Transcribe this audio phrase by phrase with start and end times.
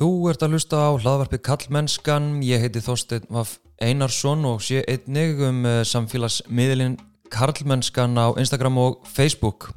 [0.00, 5.42] Þú ert að hlusta á hlaðvarpið Kallmennskan, ég heiti Þorstein Vaf Einarsson og sé einnig
[5.44, 6.94] um uh, samfélagsmiðlinn
[7.28, 9.68] Kallmennskan á Instagram og Facebook.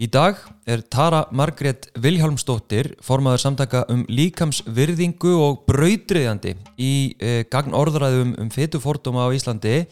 [0.00, 7.76] Í dag er Tara Margrét Vilhjálmsdóttir formaður samtaka um líkamsvirðingu og brautriðjandi í uh, gagn
[7.76, 9.82] orðræðum um fytuforduma á Íslandi.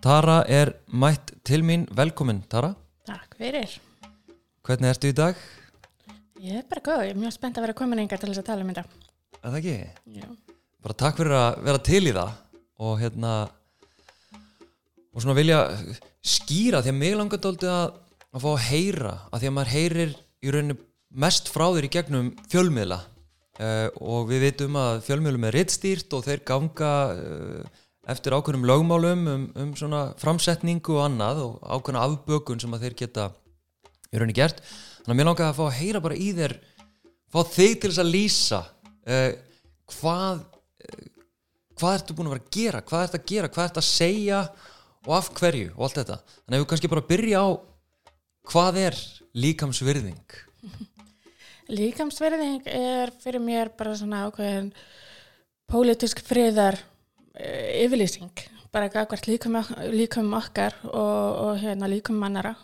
[0.00, 2.72] Tara er mætt til mín, velkomin Tara.
[3.04, 3.82] Takk fyrir.
[4.64, 5.36] Hvernig ertu í dag?
[6.42, 8.46] Ég er bara góð, ég er mjög spennt að vera komin engar til þess að
[8.48, 8.82] tala um þetta.
[9.36, 9.74] Er það ekki?
[10.16, 10.24] Já.
[10.82, 12.32] Bara takk fyrir að vera til í það
[12.82, 13.34] og hérna
[15.12, 15.60] og svona vilja
[16.32, 17.94] skýra því að mig langar dálítið að,
[18.34, 20.78] að fá að heyra að því að maður heyrir í rauninu
[21.22, 26.26] mest frá þér í gegnum fjölmiðla uh, og við vitum að fjölmiðlum er rittstýrt og
[26.26, 32.64] þeir ganga uh, eftir ákveðnum lögmálum um, um svona framsetningu og annað og ákveðna afbökun
[32.64, 33.28] sem að þeir geta
[34.10, 34.58] í rauninni gert
[35.02, 36.56] þannig að mér langar að fá að heyra bara í þér
[37.32, 39.30] fá þig til þess að lýsa uh,
[39.96, 41.08] hvað uh,
[41.78, 44.40] hvað ertu búin að vera að gera hvað ertu að gera, hvað ertu að segja
[45.02, 46.18] og af hverju og allt þetta.
[46.44, 47.48] Þannig að við kannski bara byrja á
[48.52, 48.98] hvað er
[49.42, 50.36] líkamsvirðing?
[51.78, 54.70] Líkamsverðing er fyrir mér bara svona ákveðin
[55.70, 59.58] pólitísk friðar uh, yfirlýsing, bara gagvart líkum,
[59.90, 62.54] líkum okkar og, og hérna, líkum mannara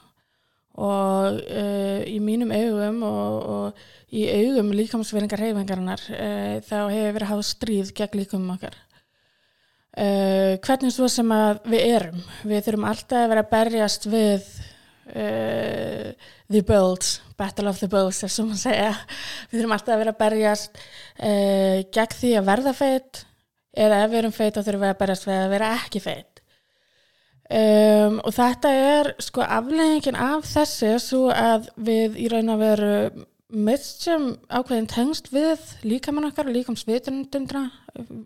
[0.78, 7.32] og uh, í mínum augum og, og í augum líkamsverðingar reyfingarinnar uh, þá hefur verið
[7.32, 8.78] háð stríð gegn líkum okkar.
[9.98, 14.50] Uh, hvernig svo sem að við erum, við þurfum alltaf að vera að berjast við
[15.08, 18.90] the bulls, battle of the bulls er sem að segja,
[19.48, 20.82] við þurfum alltaf að vera að berjast
[21.96, 23.22] gegn því að verða feitt
[23.72, 26.37] eða ef við erum feitt þá þurfum við að berjast við að vera ekki feitt
[27.48, 32.94] um, og þetta er sko afleggingin af þessu svo að við í raun að veru
[33.48, 36.56] missum ákveðin tengst við líkamann okkar og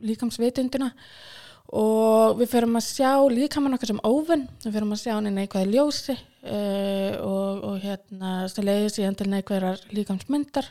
[0.02, 0.96] líkamsvitunduna
[1.72, 5.34] og við fyrir að sjá líkamann okkar sem óvinn, við fyrir að sjá hann í
[5.36, 10.68] neikvæði ljósi uh, og, og hérna leiði síðan til neikvæðar líkamsmyndar.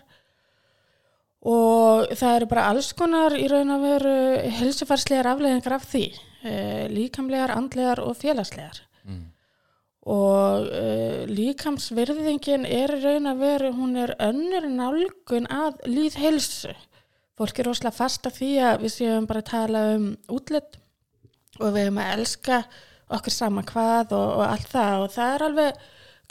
[1.41, 4.17] Og það eru bara alls konar í raun að veru
[4.59, 6.03] helsufarslegar afleðingar af því
[6.45, 8.87] uh, líkamlegar, andlegar og félagslegar.
[9.01, 9.31] Mm.
[10.11, 16.75] og uh, líkamsvirðingin er í raun að veru, hún er önnur nálgun að líð helsu
[17.41, 20.77] fólk er rosalega fast af því að við séum bara að tala um útlitt
[21.59, 22.59] og við höfum að elska
[23.11, 25.05] okkur sama hvað og, og allt það.
[25.05, 25.79] Og það er alveg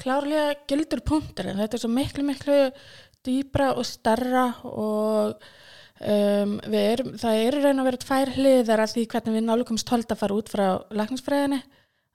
[0.01, 2.61] klárlega gildur punktur en þetta er svo miklu miklu
[3.27, 5.43] dýbra og starra og
[6.01, 10.09] um, erum, það eru raun að vera tvær hliðar af því hvernig við nálgumst hold
[10.09, 11.63] að fara út frá lakningsfræðinni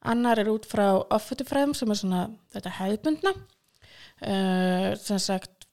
[0.06, 3.34] annar er út frá offutufræðum sem er svona þetta hefðbundna.
[4.24, 5.66] Uh, sem sagt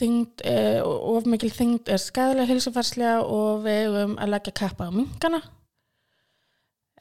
[0.00, 0.80] þyngd, uh,
[1.14, 5.42] of mikil þyngd er skæðilega hilsufarslega og við hefum að leggja kappa á minkana.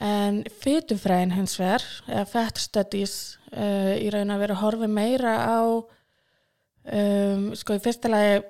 [0.04, 3.16] En fytufræðin hins vegar eða studies
[3.56, 8.42] uh, í raun að vera að horfa meira á um, sko í fyrsta lagi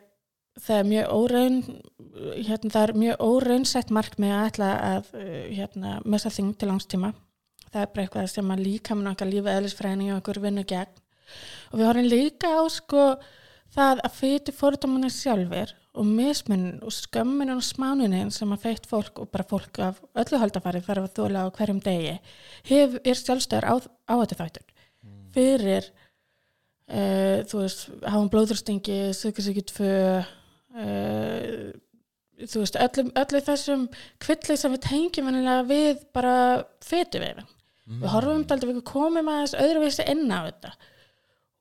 [0.61, 1.59] það er mjög óraun
[2.13, 6.69] hérna það er mjög óraunsætt mark með að ætla að uh, hérna missa þyngd til
[6.69, 7.13] langstíma
[7.73, 10.99] það er bara eitthvað sem að líka með okkar lífið eðlisfræðinni og okkur vinnu gegn.
[11.71, 13.05] Og við horfum líka á sko
[13.73, 19.21] það að fytu fórdámanir sjálfur og mismunum og skömmunum og smánunin sem að feitt fólk
[19.21, 22.15] og bara fólk af öllu haldafari þarf að þóla á hverjum degi
[22.69, 23.73] hef, er sjálfstöður á,
[24.09, 24.87] á þetta þáttur
[25.33, 25.89] fyrir
[26.89, 29.93] uh, þú veist, hafa blóðurstingi sökursöki tvö
[30.73, 31.73] uh,
[32.43, 33.85] þú veist, öllu, öllu þessum
[34.23, 35.29] kvillið sem við tengjum
[35.69, 36.37] við bara
[36.83, 38.01] fetu við mm.
[38.01, 40.73] við horfum um þetta, við komum aðeins öðruvísi inn á þetta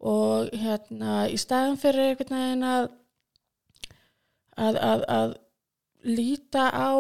[0.03, 2.89] og hérna í staðan fyrir einhvern veginn að
[4.59, 5.37] að, að, að
[6.03, 6.93] líta á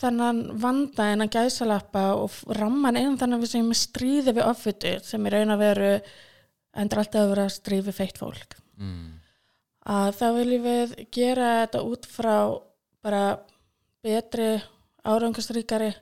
[0.00, 4.96] þannan vanda en að gæsalappa og ramman einn þannig að við segjum stríði við offitu
[5.04, 5.92] sem er raun að veru
[6.80, 9.19] endur alltaf að vera strífi feitt fólk Mm.
[9.88, 12.34] Að þá viljum við gera þetta út frá
[13.04, 13.24] bara
[14.04, 14.50] betri
[15.08, 15.92] árangustríkari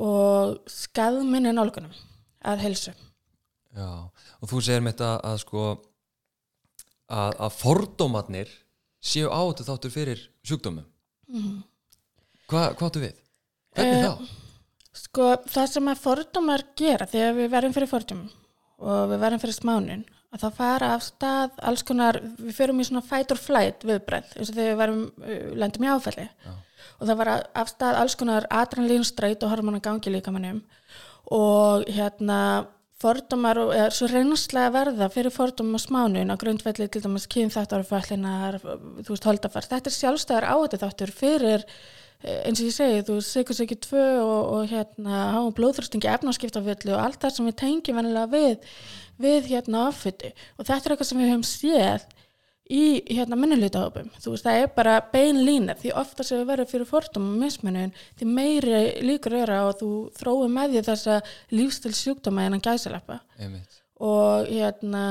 [0.00, 1.94] og skadminni nálgunum
[2.46, 2.92] að helsu
[3.70, 3.86] Já,
[4.42, 5.64] og þú segir mér þetta að sko
[7.10, 8.52] að, að fordómatnir
[9.00, 10.86] séu áttu þáttur fyrir sjúkdómum
[11.30, 11.58] mm.
[12.50, 13.18] Hva, hvað áttu við?
[13.78, 14.38] Hvernig Eh, þá?
[15.00, 18.32] Sko það sem að fordómar gera þegar við verðum fyrir fordómum
[18.80, 22.86] og við verðum fyrir smánin að það fara af stað alls konar, við förum í
[22.86, 26.52] svona fight or flight viðbreyð eins og þegar við verðum uh, lendum í áfælli Já.
[26.98, 30.62] og það var af stað alls konar adrenalínstreit og hormona gangi líka mannum
[31.30, 32.40] og hérna
[33.00, 37.28] fordómar og er svo reynslega að verða fyrir fordómum og smánun á grundvelli til dæmis
[37.32, 39.68] kynþáttarfallinar, þú veist, holdafar.
[39.70, 44.04] Þetta er sjálfstæðar áhættu þáttur fyrir eh, eins og ég segi, þú sigur sigur tvö
[44.20, 45.22] og, og hérna
[45.56, 48.76] blóðþröstingi efnaskiptaföllu og allt það sem við tengjum venilega við,
[49.20, 52.08] við hérna affyttu og þetta er eitthvað sem við höfum séð
[52.70, 56.70] í hérna minnulítahópum þú veist það er bara bein lína því ofta sem við verðum
[56.70, 59.90] fyrir fordum og mismunum því meiri líkur eru að þú
[60.20, 61.16] þróum með því þessa
[61.50, 63.80] lífstil sjúkdóma en að gæsaleppa einmitt.
[64.00, 65.02] Og hérna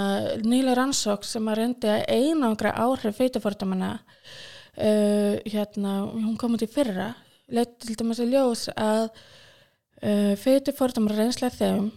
[0.41, 6.71] nýla rannsók sem að reyndi að einangra áhrif feitufordumana uh, hérna hún kom út í
[6.71, 7.11] fyrra
[7.51, 11.91] leitt til dæmis að ljós að uh, feitufordumar reynslega þeim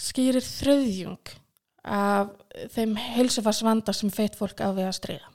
[0.00, 1.36] skýrir þröðjung
[1.84, 2.32] af
[2.72, 5.30] þeim heilsufarsvanda sem feitt fólk á við að stríða.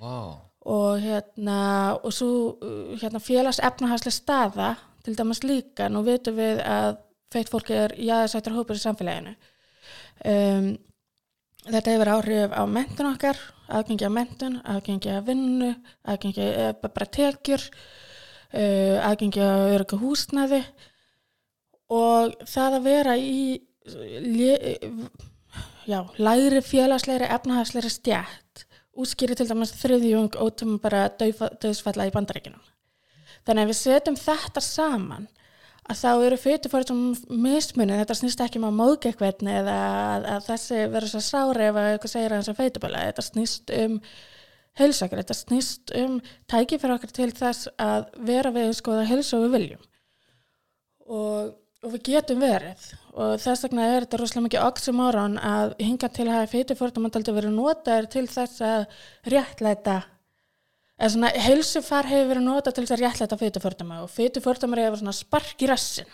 [0.00, 1.58] Vá, og hérna
[2.00, 2.56] og svo
[3.00, 4.70] hérna, félags efnahagslega staða
[5.04, 6.96] til dæmis líka nú vitum við að
[7.34, 9.34] feitt fólk er jáðarsættur hópur í samfélaginu.
[10.24, 10.70] Um,
[11.68, 15.70] þetta hefur áhrif á mentun okkar aðgengi að mentun, aðgengi að vinnu
[16.04, 20.62] aðgengi að bara tekjur uh, aðgengi að örygga húsnæði.
[21.92, 23.60] Og það að vera í
[25.88, 28.64] já, lægri félagslegri efnahagslegri stjætt
[28.94, 32.62] útskýri til dæmis þriðjung ótum bara döðsfalla í bandaríkinum.
[33.44, 35.26] Þannig að við setjum þetta saman
[35.84, 37.00] að þá eru fyrirfórið sem
[37.44, 41.66] mismunið, þetta snýst ekki um að móðga eitthvað eða að, að þessi verður svo sári
[41.66, 43.98] ef að eitthvað segir að er feituböla, þetta snýst um
[44.80, 46.16] heilsakar, þetta snýst um
[46.50, 49.84] tæki fyrir okkur til þess að vera við skoða heilsu og við viljum.
[51.04, 51.52] Og,
[51.84, 56.26] og við getum verið og þess vegna er þetta rosalega mikið oxymoron að hinga til
[56.26, 58.84] að feitufórtumandaldi verið notaður til þess að
[59.30, 60.00] réttlæta
[60.98, 65.16] eða svona heilsufar hefur verið notað til þess að réttlæta feitufórtuma og feitufórtumar hefur svona
[65.16, 66.10] spark í rassin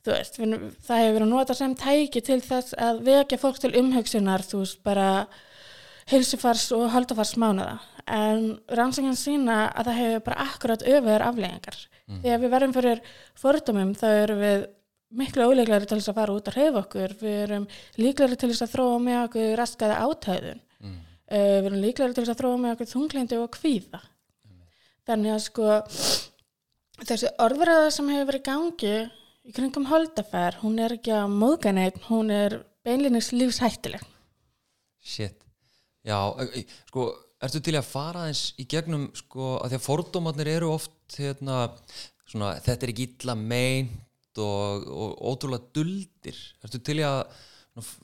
[0.00, 4.44] þú veist, það hefur verið notað sem tæki til þess að vekja fólk til umhugsunar,
[4.44, 5.08] þú veist, bara
[6.10, 7.76] heilsufars og haldafars mánuða
[8.10, 11.80] en rannsóknin sína að það hefur bara akkurat öfur afleggingar
[12.10, 13.02] þegar við verðum fyrir
[13.38, 14.64] fórtumum þá erum við
[15.10, 17.14] miklu óleiklegri til þess að fara út að reyfa okkur.
[17.20, 17.68] Við erum
[17.98, 20.96] líklegri til þess að þróa með okkur raskaða átæðun mm.
[20.96, 24.02] uh, við erum líklegri til þess að þróa með okkur þunglindi og kvíða.
[25.10, 25.78] Þannig að sko
[27.08, 28.94] þessi orðverða sem hefur verið gangi
[29.48, 34.04] í kringum holdafær hún er ekki að móðga neitt hún er beinlinnins lífshættileg.
[35.00, 35.40] Shit.
[36.04, 37.08] Já, e- e- sko,
[37.40, 41.72] ertu til að fara eins í gegnum, sko, að því að fordómarnir eru oft, hérna,
[42.28, 43.98] svona, þetta er ekki illa meint
[44.38, 46.38] og, og ótrúlega duldir.
[46.64, 47.24] Ertu til að
[47.82, 47.98] f-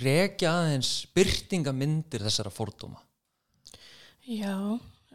[0.00, 3.00] rekja aðeins byrtingamyndir þessara fordóma?
[4.30, 4.54] Já,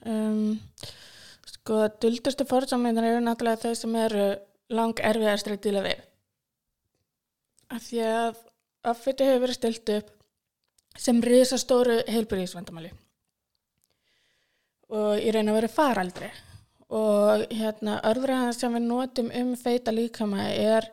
[0.06, 0.58] um,
[1.52, 4.26] sko, duldustu fórsámiðnar eru náttúrulega þau sem eru
[4.76, 6.02] lang erfiðast að díla við.
[7.76, 8.42] Af því að
[8.92, 10.12] affiti hefur verið stilt upp
[11.02, 12.92] sem risastóru heilbyrðisvandamáli
[14.96, 16.30] og í raun að vera faraldri
[16.94, 20.88] og hérna örfræðan sem við notum um feita líkama er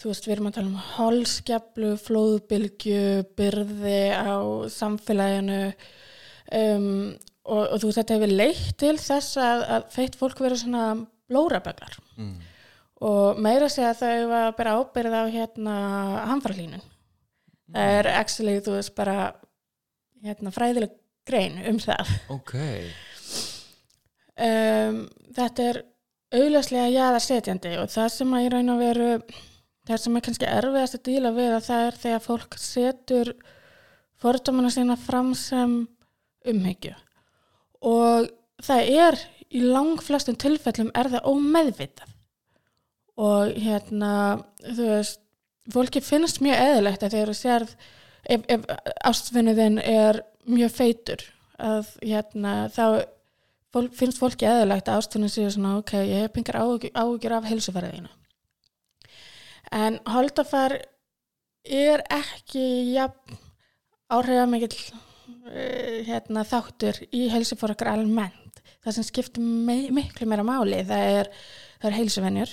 [0.00, 3.02] þú veist, við erum að tala um holskjaplu, flóðbylgju,
[3.38, 4.34] byrði á
[4.72, 6.88] samfélaginu um,
[7.44, 10.88] og, og þú veist, þetta hefur leitt til þess að, að feitt fólk verður svona
[11.30, 12.00] blóraböggar.
[12.18, 12.34] Mm.
[13.04, 15.76] og meira segja að þau var að bera ábyrð á hérna
[16.30, 16.84] hamfarlínun
[17.72, 19.16] það er actually, þú veist, bara
[20.24, 20.94] hérna fræðileg
[21.28, 22.12] grein um það.
[22.32, 22.54] Ok,
[24.40, 25.02] um,
[25.36, 25.80] þetta er
[26.34, 29.10] auðlæslega jaðarsetjandi og það sem að í raun og veru
[29.84, 33.32] það sem er kannski erfiðast að díla við að það er þegar fólk setur
[34.24, 35.76] fordómana sína fram sem
[36.48, 36.94] umhyggju.
[37.84, 38.30] Og
[38.64, 39.18] það er
[39.54, 42.14] í langflestum tilfellum er það ómeðvitað.
[43.20, 44.12] Og hérna
[44.64, 45.20] þú veist,
[45.70, 47.74] fólki finnst mjög eðilegt að þegar þú sérð
[48.24, 48.64] ef, ef
[49.06, 51.22] ástfinniðin er mjög feitur
[51.62, 53.04] að hérna þá
[53.74, 58.12] fólk, finnst fólki eðilegt að ástfinnin séu svona ok, ég hef pingar áhugjur af heilsufæriðina
[59.74, 60.76] en holdafar
[61.64, 62.64] er ekki
[62.94, 63.38] jafn
[64.12, 68.60] áhrifa mikill uh, hérna, þáttur í heilsufar okkar almennt.
[68.84, 69.44] Það sem skiptir
[69.96, 71.32] miklu meira máli það er,
[71.88, 72.52] er heilsuvenjur.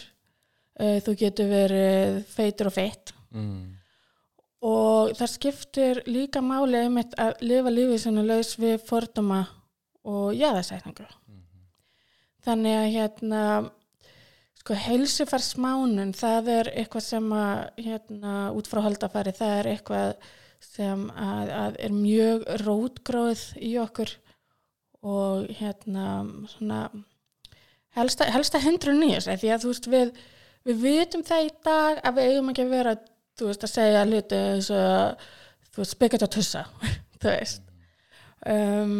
[0.80, 3.16] Uh, þú getur verið feitur og feitt.
[3.32, 3.78] Mm.
[4.68, 9.38] og það skiptir líka máli einmitt að lifa lífið sinni laus við fordóma
[10.08, 11.06] og jáðarsætningu
[12.46, 13.44] þannig að hérna
[14.62, 20.28] sko heilsufarsmánun það er eitthvað sem að hérna út frá holdafæri það er eitthvað
[20.62, 24.12] sem að, að er mjög rótgróð í okkur
[25.02, 26.10] og hérna
[26.52, 26.84] svona
[27.98, 30.14] helsta, helsta hindrun í þessu því að þú veist við
[30.62, 32.94] við vitum það í dag að við eigum ekki að vera
[33.42, 35.28] þú veist, að segja hluti eins og,
[35.72, 36.64] þú veist, spekja þetta tussa,
[37.22, 37.70] þú veist.
[38.52, 38.96] Um,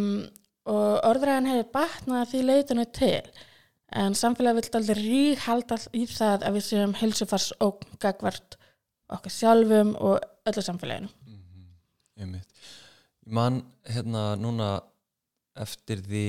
[0.70, 3.24] og orðræðan hefur batnað því leitinu til,
[3.92, 8.58] en samfélagi vilt aldrei rík halda í það að við séum hilsufars og gagvart
[9.12, 11.12] okkar sjálfum og öllu samfélaginu.
[12.22, 12.48] Einmitt.
[13.26, 14.74] Ég man hérna núna
[15.60, 16.28] eftir því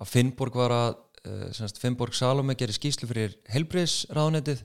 [0.00, 0.94] að Finnborg var að
[1.28, 4.64] uh, Finnborg Salome gerir skýslu fyrir helbriðsráðnetið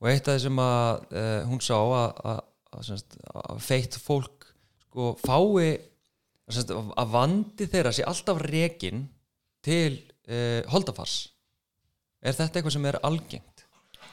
[0.00, 2.40] og eitt af því sem að uh, hún sá að, að,
[2.74, 4.48] að, að feitt fólk
[4.84, 5.93] sko fái
[6.50, 9.06] að, að vandi þeirra sé alltaf rekin
[9.64, 9.96] til
[10.28, 11.16] uh, holdafars
[12.24, 13.64] er þetta eitthvað sem er algengt?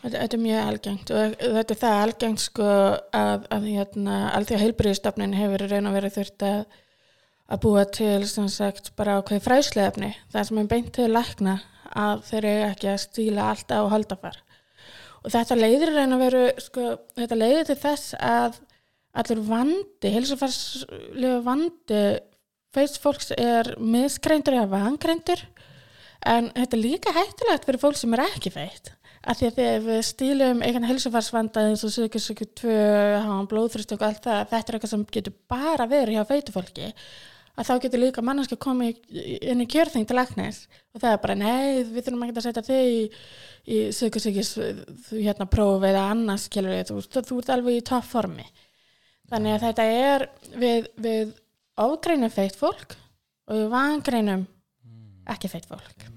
[0.01, 5.35] Þetta, er mjög algengt og þetta er það algengt sko að, að hérna, allþjóða heilbyrðistofnin
[5.37, 6.79] hefur raun og verið þurft að,
[7.51, 11.59] að búa til sem sagt bara ákveði fræðsleifni það sem er beint til lækna
[11.91, 14.41] að þeir eru ekki að stíla alltaf á holdafar
[15.21, 16.87] og þetta leiðir raun og veru sko,
[17.19, 18.61] þetta leiðir til þess að
[19.11, 22.03] allur vandi, heilsufarslega vandi
[22.71, 25.43] feist fólks er miskreindur eða vankreindur
[26.27, 29.83] en þetta er líka hættulegt fyrir fólk sem er ekki feitt að því að þegar
[29.85, 32.77] við stílum einhvern helsufarsvanda eins og sögur tvö,
[33.21, 36.89] hafa blóðþrist og allt það, þetta er eitthvað sem getur bara verið hjá feitu fólki
[37.51, 39.01] að þá getur líka mannarski komið
[39.51, 40.63] inn í kjörþing til læknis
[40.95, 43.05] og það er bara nei, við þurfum ekki að setja þig í,
[43.67, 44.25] í sögur
[45.19, 48.47] hérna próf eða annars skilur við, þú, þú ert alveg í topp formi
[49.31, 50.25] þannig að þetta er
[50.59, 51.33] við, við
[51.79, 52.97] ágreinum feitt fólk
[53.47, 54.45] og við vangreinum
[55.31, 56.07] ekki feitt fólk.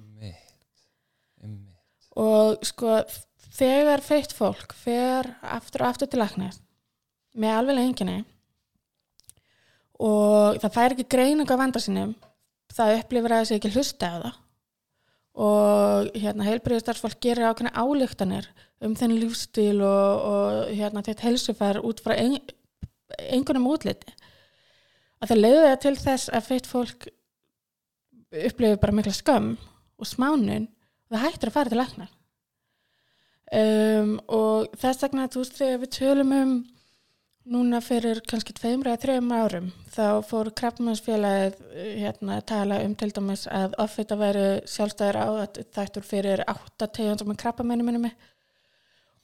[2.14, 3.00] Og sko
[3.54, 6.60] þegar feitt fólk fer aftur og aftur til læknis
[7.34, 8.20] með alveg lenginni
[10.02, 12.14] og það fær ekki greining á vanda sinum
[12.74, 14.40] það upplifir að sé ekki hlusta á það.
[15.34, 18.46] Og hérna heilbriðistarfsfólk gerir ákveðna álíktanir
[18.84, 22.14] um þenni lífstíl og, og hérna þetta helsufær út frá
[23.18, 24.14] einhvernum útliti.
[25.20, 27.08] Að það leiði það til þess að feitt fólk
[28.34, 29.54] upplifir bara mikla skömm
[30.00, 32.12] og smánun og það hættir að fara til læknar.
[33.54, 36.54] Um, og þess vegna þú veist þegar við tölum um
[37.44, 41.58] núna fyrir kannski tveimur eða þreim árum þá fór krabbmannsfélagið
[42.00, 45.28] hérna að tala um til dæmis að offita væri sjálfstæðir á
[45.76, 48.14] þættur fyrir 8 tegundum með krabbamennu minni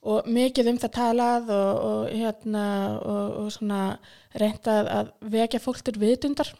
[0.01, 2.65] og mikið um það talað og, og hérna
[3.05, 3.81] og, og svona
[4.41, 6.53] reyndað að vekja fólk til vitundar.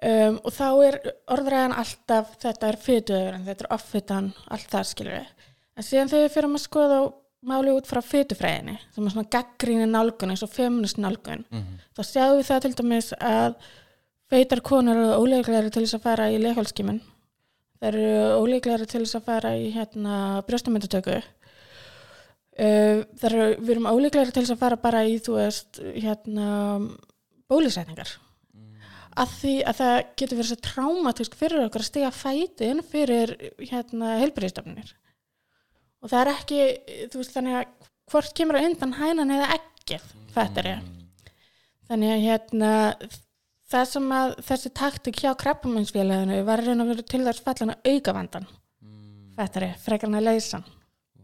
[0.00, 0.96] Um, og þá er
[1.28, 6.24] orðræðan alltaf þetta er fytuður þetta er offitan, allt það skilur við en síðan þegar
[6.24, 7.00] við fyrir að skoða
[7.50, 11.44] máli út frá fytufræðinni sem er svona gaggríni nálgun eins og feminist nálgun
[11.96, 13.58] þá sjáum við það til dæmis að
[14.32, 17.00] feitar konur eru óleiklegri til þess að fara í leikhalskimun
[17.80, 20.16] það eru óleiklegri til þess að fara í hérna
[20.48, 21.20] brjóstamöndutöku
[22.60, 26.48] uh, það eru við erum óleiklegri til þess að fara bara í þú veist hérna
[27.50, 28.16] bólusetningar
[29.20, 34.18] að því að það getur verið svo trámatísk fyrir okkur að stiga fætin fyrir hérna
[34.20, 34.94] heilbyrðistofnir
[36.00, 36.60] og það er ekki,
[37.12, 40.70] þú veist, þannig að hvort kemur á undan hænan eða ekkið þetta er
[41.90, 42.72] þannig að hérna
[43.70, 47.90] það sem að þessi taktik hjá krabbamennsfélaginu var raun og veru til þess fallan að
[47.92, 48.48] auka vandan
[49.38, 50.66] þetta er frekarna leysan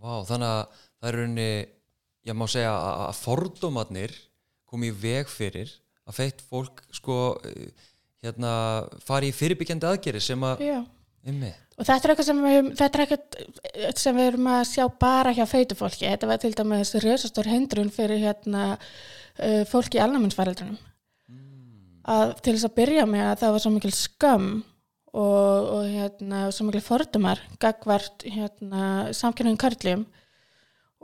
[0.07, 1.51] Vá, þannig að það er raunni
[2.27, 2.73] ég má segja
[3.07, 4.15] að fordómatnir
[4.67, 5.73] komi í veg fyrir
[6.07, 7.71] að feitt fólk sko eh,
[8.23, 8.51] hérna
[9.07, 10.63] fari í fyrirbyggjandi aðgeri sem að
[11.77, 15.33] og þetta er eitthvað sem við, þetta er eitthvað sem við erum að sjá bara
[15.37, 16.07] hjá feitu fólki.
[16.07, 20.79] Þetta var til dæmis rösastór hindrun fyrir hérna uh, fólki í alnæminsfæreldrunum
[22.07, 24.51] að til þess að byrja með að það var svo mikil skömm
[25.16, 30.04] og, og hérna svo mikil fordumar gagvart hérna samkynning körljum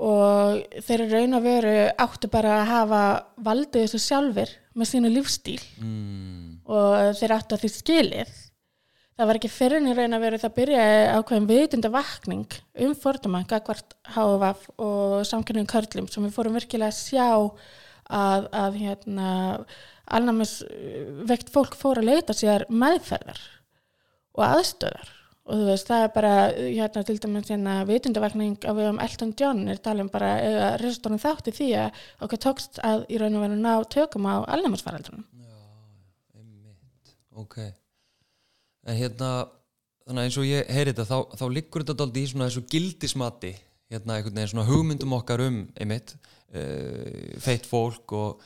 [0.03, 3.03] og þeir eru raun að veru áttu bara að hafa
[3.45, 8.33] valdið þessu sjálfur með sínu lífstíl mm, og þeir áttu að því skilið.
[9.13, 12.95] Það var ekki fyrir en í raun að veru það byrjaði ákveðin vitunda vakning um
[12.99, 19.33] forduma gagvart HVF og samkynning körlum sem við fórum virkilega að sjá að, að hérna
[20.13, 20.63] alnæmis
[21.29, 23.45] vekt fólk fór að leita sér meðferðar
[24.37, 25.11] og aðstöðar.
[25.43, 29.33] Og þú veist það er bara hérna til dæmis hérna vitundavakning á við um Elton
[29.39, 33.43] John er talum bara eða restorinn þátti því að okkur tókst að í raun og
[33.49, 35.27] veru ná tökum á alnæmisfaraldrunum
[36.39, 37.17] einmitt.
[37.35, 37.59] Ok.
[38.87, 39.33] En hérna
[40.07, 42.65] þannig að eins og ég heyri þetta þá, þá liggur þetta dálítið í svona þessu
[42.73, 43.53] gildismati
[43.93, 48.43] hérna einhvern veginn svona hugmyndum okkar um einmitt uh, feitt fólk og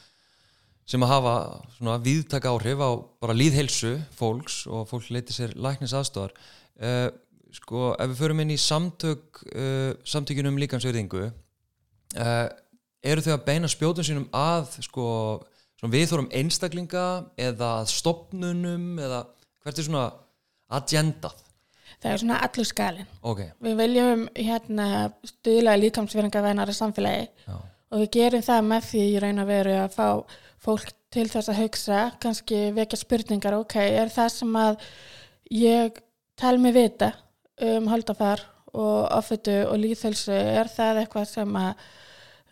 [0.87, 1.35] sem að hafa
[1.77, 2.91] svona víðtaka áhrif á
[3.23, 6.35] bara líðhelsu fólks og fólk leiti sér læknis aðstofar
[6.79, 7.09] uh,
[7.55, 12.47] sko ef við förum inn í samtök uh, samtökjunum líkansverðingu uh,
[13.07, 15.09] eru þau að beina spjótum sínum að sko,
[15.79, 17.07] svona við þórum einstaklinga
[17.49, 19.25] eða stopnunum eða
[19.65, 20.07] hvert er svona
[20.77, 21.43] agendað?
[22.03, 24.89] Það er svona allur skalin ok, við viljum hérna
[25.27, 27.29] stuðla líkamsveringavænar samfélagi.
[27.47, 27.57] Já,
[27.93, 30.09] og við gerum það með því í raun að veru að fá
[30.67, 34.83] fólk til þess að hugsa kannski vekja spurningar ok, er það sem að
[35.55, 36.03] ég
[36.37, 37.13] tel mig vita
[37.63, 38.43] um holdafar
[38.77, 41.87] og offitu og líðhelsu, er það eitthvað sem að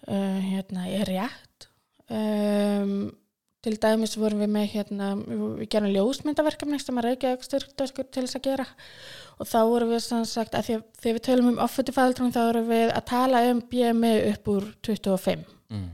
[0.09, 1.69] uh, hérna, er rétt?
[2.09, 3.12] Um,
[3.64, 8.38] til dæmis vorum við með hérna, við gerum ljósmyndaverkefni sem að reykja styrktaskur til þess
[8.38, 8.66] að gera.
[9.40, 12.33] Og þá vorum við sann sagt að því að þegar við tölum um offitu fældrung
[12.35, 15.88] þá vorum við að tala um BMI upp úr 25 mm,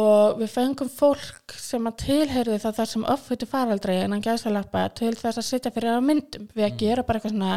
[0.00, 5.14] og við fengum fólk sem að tilherði það þar sem offutu faraldri innan gæsalappa til
[5.18, 6.50] þess að sitja fyrir á myndum.
[6.54, 7.56] Við að gera bara eitthvað svona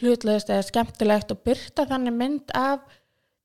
[0.00, 2.86] hlutlegist eða skemmtilegt og byrta þannig mynd af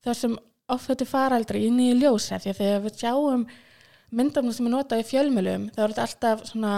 [0.05, 0.37] þessum
[0.71, 3.45] offutu faraldri inn í ljósa því að þegar við sjáum
[4.11, 6.73] myndum sem er notað í fjölmjölum þá er þetta alltaf svona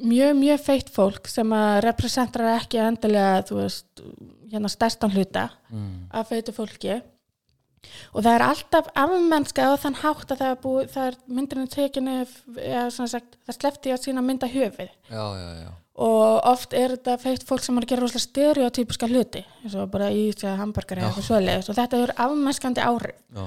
[0.00, 4.06] mjög, mjög feitt fólk sem að representar ekki endilega þú veist,
[4.52, 7.00] hérna stærstan hluta mm, af feitu fólki.
[8.16, 11.66] Og það er alltaf afmennska á þann hátt að það er, búið, það er myndinu
[11.70, 15.68] tekinu eða svona sagt, það slefti á sína mynda höfið já, já, já.
[16.02, 19.92] Og oft er þetta feitt fólk sem er að gera rosalega stereotypiska hluti eins og
[19.94, 23.46] bara í því að hamburgari eða eitthvað svoleiðis og þetta er afmennskandi já,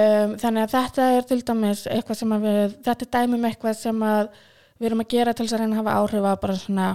[0.00, 3.76] um, þannig að þetta er til dæmis eitthvað sem að við, þetta er dæmum eitthvað
[3.80, 4.22] sem að
[4.78, 6.88] við erum að gera til þess að reyna að hafa áhrif á bara svona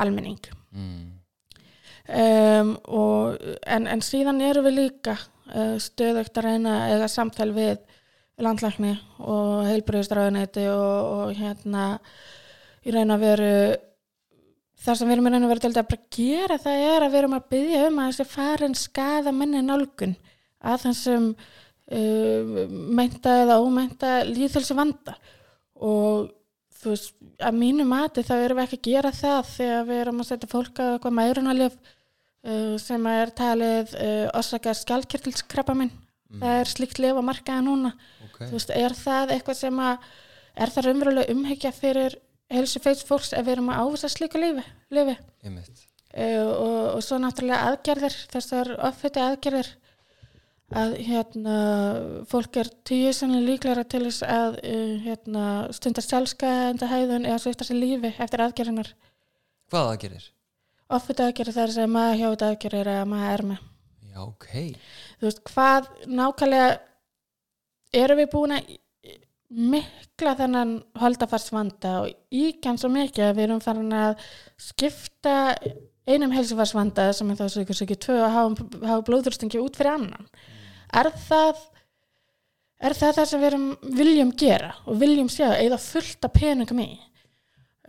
[0.00, 0.40] almenning.
[0.70, 1.04] Mm,
[2.22, 7.50] um, og, en, en síðan eru við líka uh, stöðugt að reyna að eiga samtal
[7.56, 7.78] við
[8.40, 11.86] landlækni og heilbriðistráðuneti og, og hérna
[12.86, 13.54] í raun að veru
[14.80, 17.10] það sem við erum í raun að vera til að bara gera það er að
[17.12, 20.14] við erum að byggja um að þessi farin skada menni nálgun
[20.60, 21.26] að þessum
[21.96, 25.16] uh, meinta eða ómeinta líðhelsi vanda.
[25.80, 26.28] Og
[26.80, 30.22] þú veist, að mínu mati þá erum við ekki að gera það þegar við erum
[30.22, 35.92] að setja fólk að eitthvað mærunaljöf uh, sem er talið uh, orsaka skjálkirtilskrabba minn
[36.38, 37.92] það er slíkt lif á markaða núna.
[38.26, 38.40] Ok.
[38.44, 40.08] Þú veist, er það eitthvað sem að
[40.60, 42.16] er það raunverulega umhyggja fyrir
[42.50, 45.16] helsu feits fólks ef við erum að ávisa slíku lifi, lifi.
[46.10, 49.70] Uh, og, og svo náttúrulega aðgerðir þessar offiti aðgerðir
[50.70, 51.54] að hérna
[52.30, 57.66] fólk er tíu sannlega líklara til þess að uh, hérna, stundar sjálfskaðandi hæðun eða svifta
[57.66, 58.92] sér lífi eftir aðgerðinar
[59.70, 60.28] hvað það gerir?
[60.90, 63.66] offiti aðgerðir þar sem maður hjátt aðgerðir eða maður er með
[64.10, 64.52] já, ok.
[65.18, 66.70] Þú veist, hvað nákvæmlega
[68.00, 68.72] erum við búin að
[69.50, 74.20] mikla þennan holdafarsvanda og íkjan svo mikið að við erum farin að
[74.62, 75.34] skipta
[76.06, 80.30] einum helsufarsvanda sem er þá svo ykkur tvö að hafa, hafa blóðurstingi út fyrir annan
[80.96, 81.66] er það
[82.80, 83.66] er það það sem við erum,
[83.98, 86.90] viljum gera og viljum sjá, eða fullt af peningum í?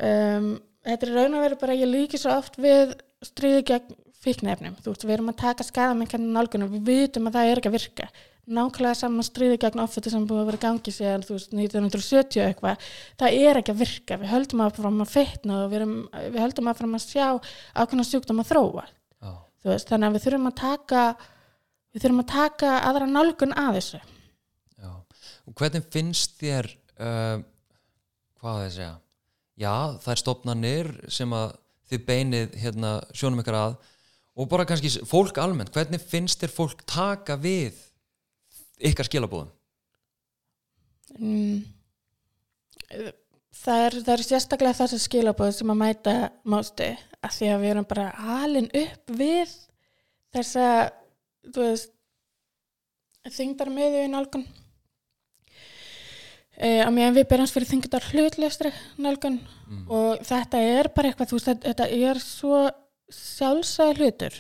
[0.02, 0.54] Um,
[0.88, 4.94] þetta er raun að vera bara, ég líki svo oft við stríði gegn fíknefnum þú
[4.94, 8.08] veist, við erum að taka skadamennkandi nálgunum við vitum að það er ekki að virka.
[8.52, 12.88] Nákvæmlega saman stríði gegn offiti sem búið að vera gangi síðan þú veist 1970 eitthvað
[13.22, 16.40] það er ekki að virka, við höldum að fram að feitna og við, erum, við
[16.42, 17.28] höldum að fram að sjá
[17.78, 21.04] ákveðna sjúkdóm að þróa já, þú veist, þannig að við þurfum að taka
[21.92, 24.02] við þurfum að taka aðra nálgun að þessu.
[24.82, 24.92] Já.
[25.48, 27.38] Og hvernig finnst þér uh,
[28.42, 28.94] hvað það segja?
[29.62, 31.56] Já, það er stopnarnir sem að
[31.92, 33.80] þið beinið hérna sjónum ykkur að
[34.40, 37.76] og bara kannski fólk almennt hvernig finnst þér fólk taka við
[38.92, 39.52] ykkar skilabúðum
[41.20, 41.60] mm.
[43.52, 46.16] það, er, það er sérstaklega þessi skilabóð sem að mæta
[46.48, 46.88] mástu
[47.22, 48.08] að því að við erum bara
[48.40, 49.54] alin upp við
[50.32, 50.68] þessa
[51.48, 51.94] þú veist
[53.32, 54.46] þingdar með í nálgun.
[56.62, 59.40] E, að meðan við berjast fyrir þingdar hlutlestri nálgun.
[59.72, 59.84] Mm.
[59.88, 62.58] og þetta er bara eitthvað þú veist, þetta- er svo
[63.12, 64.40] sjálfsæði hlutur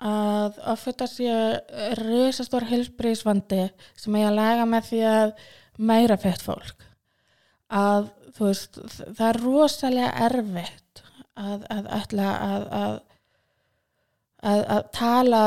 [0.00, 1.60] að offita sé
[2.00, 5.32] risastór hilsbrísvandi sem er að laga með því að
[5.78, 6.86] meira fett fólk.
[7.70, 11.02] Að þú veist það er rosalega erfitt
[11.36, 11.86] að, að,
[12.80, 13.00] að,
[14.42, 15.44] að, að tala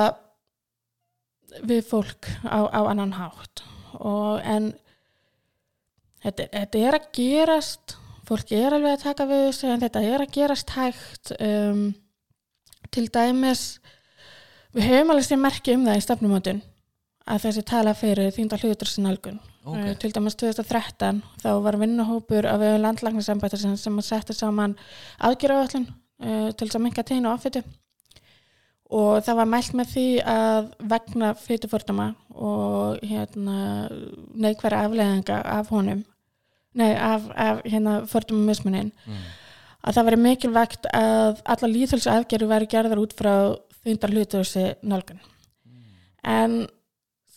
[1.62, 3.64] við fólk á, á annan hátt.
[4.00, 4.72] Og en
[6.24, 10.24] þetta, þetta er að gerast fólk er alveg að taka við þessu en þetta er
[10.24, 11.88] að gerast hægt um,
[12.94, 13.64] til dæmis
[14.74, 16.62] við höfum alveg sem merki um það í stefnumótun
[17.30, 19.40] að þessi tala fyrir þýnda hlutur sem nálgun.
[19.64, 19.78] Ok.
[19.80, 24.76] Eh, til dæmis 2013 þá var vinnuhópur af landlæknisembættar sem að setja saman
[25.24, 27.64] aðgerðaáallun uh, til þess að minka tegna offitu
[28.94, 33.58] og það var mælt með því að vegna fytufordama og hérna
[34.34, 36.04] neikværa afleðinga af honum
[36.78, 39.26] nei, af, af hérna fordama mismunin mm.
[39.82, 43.34] að það veri mikilvægt að alla líðhulsu aðgerðu væri gerðar út frá
[43.84, 45.22] þundar hlutuðusi nálgun
[46.24, 46.64] en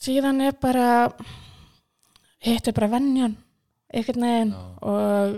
[0.01, 1.11] síðan er bara
[2.45, 3.37] hitt er bara vennjan
[3.93, 4.65] einhvern veginn Já.
[4.83, 5.37] og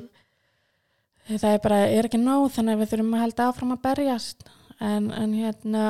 [1.38, 4.48] það er bara, er ekki nóg þannig að við þurfum að halda áfram að berjast
[4.80, 5.84] en, en hérna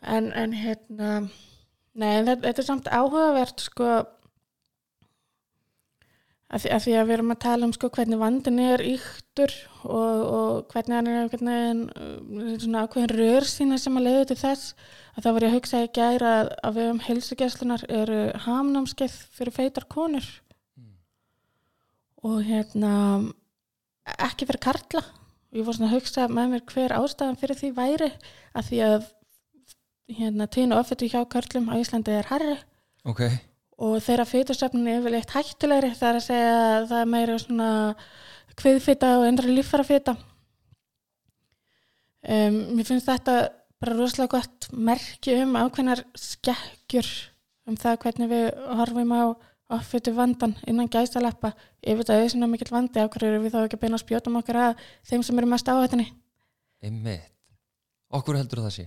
[0.00, 1.10] en, en hérna
[1.92, 3.90] nei, þetta, þetta er samt áhugavert sko
[6.50, 9.52] að því, að því að við erum að tala um sko hvernig vandin er yktur
[9.84, 14.38] og, og hvernig hann er hvernig, uh, svona ákveðin rör sína sem að leiða til
[14.40, 14.72] þess
[15.14, 19.16] að það var ég að hugsa í gæra að, að við um heilsugjæslunar eru hamnámskeið
[19.36, 20.26] fyrir feitar konur.
[22.26, 22.92] Og hérna
[24.18, 25.04] ekki fyrir karla
[25.50, 28.10] og ég var svona að hugsa með mér hver ástæðan fyrir því væri
[28.54, 29.06] að því að
[30.20, 32.56] hérna tíðin og offetu hjá körlum á Íslandi er herri
[33.08, 33.22] ok,
[33.82, 37.70] og þeirra fytusöfnin er yfirleitt hættulegri það er að segja að það er meira svona
[38.60, 40.16] kviðfita og endra líffarafita
[42.26, 43.36] um, mér finnst þetta
[43.80, 47.10] bara rosalega gott merki um ákveðnar skekkjur
[47.70, 48.46] um það hvernig við
[48.80, 49.22] horfum á
[49.76, 51.52] offetu vandan innan gæsaleppa
[51.82, 54.58] ef þetta er svona mikill vandi á hverju við þá ekki að beina spjótum okkar
[54.64, 56.08] að þeim sem eru mest áhættinni
[56.84, 57.28] einmitt.
[58.10, 58.86] Okkur heldur það sé.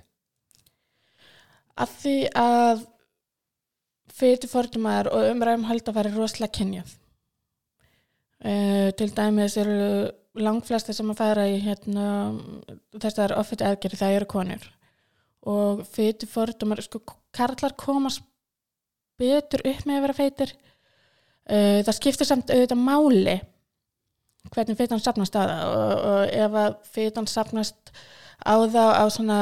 [1.80, 2.84] Að því að
[4.14, 6.92] fyrir fordumar og umræðum hald að vera rosalega kynjað.
[8.44, 9.78] Uh, til dæmis eru
[10.44, 12.06] langflesta sem að fara í hérna,
[13.00, 14.68] þessar offiti aðgerði það eru konur.
[15.50, 17.02] Og fyrir fordumar sko,
[17.36, 18.26] karlar komast
[19.20, 20.54] betur upp með að vera feitir
[21.50, 23.38] uh, það skiptir samt auðvitað máli
[24.54, 27.94] hvernig fitan sapnast á það og, og ef að fitan sapnast
[28.44, 29.40] á það á svona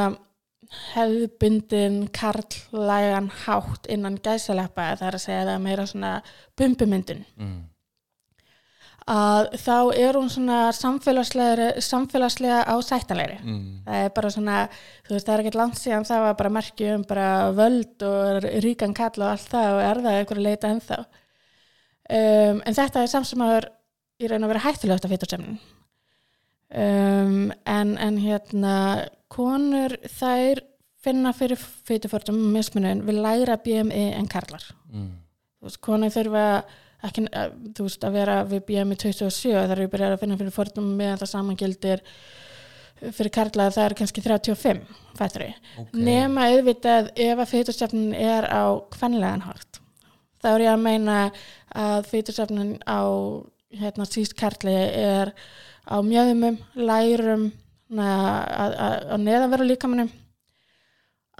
[0.93, 6.11] hefðbundin karlægan hátt innan gæsaleppa það er að segja það er meira svona
[6.59, 7.57] bumbumyndun mm.
[9.11, 13.81] að þá er hún svona samfélagslega, samfélagslega ásættalegri Mm.
[13.87, 14.59] það er bara svona,
[15.07, 18.47] þú veist það er ekkert langt síðan það var bara merki um bara völd og
[18.63, 21.01] ríkan kall og allt það og er það eitthvað að leita ennþá
[22.11, 23.69] um, en þetta er að
[24.21, 25.57] í raun að vera hættulegt af fytursemnin
[26.75, 28.75] um, en, en hérna
[29.31, 30.61] konur þær
[31.01, 34.63] finna fyrir fyturförtum mismunin við læra BMI en karlar.
[34.91, 35.15] Mm.
[35.65, 36.45] veist, konur þurfa
[37.07, 40.55] ekki, að, þú veist, að vera við BMI 27 þar eru byrjað að finna fyrir
[40.55, 42.05] fordum meðan það samangildir
[43.01, 44.81] fyrir karla það er kannski 35
[45.17, 45.47] fættri,
[45.81, 49.80] ok, nema auðvitað ef að fytursefnin er á kvenlegan hátt
[50.41, 51.17] þá er ég að meina
[51.77, 53.01] að fytursefnin á
[53.81, 55.33] hérna síst karli er
[55.87, 57.49] á mjöðumum, lærum
[57.91, 60.11] að neðanveru líkamannum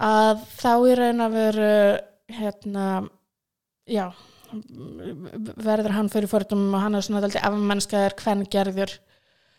[0.02, 1.72] að þá í raun að veru
[2.32, 2.86] hérna
[3.90, 4.06] já
[5.62, 8.98] verður hann fyrir fordum og hann er svona alltaf afmennskaður hvern gerður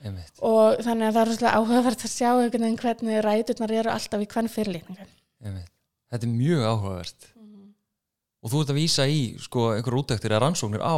[0.03, 0.35] einmitt.
[0.45, 2.31] Og þannig að það er rosalega áhugavert að sjá
[2.83, 5.07] hvernig ræturnar eru alltaf í hvern fyrirlíkningu.
[6.13, 7.32] Þetta er mjög áhugavert
[8.43, 10.97] og þú ert að vísa í sko, einhver útæktir eða rannsóknir á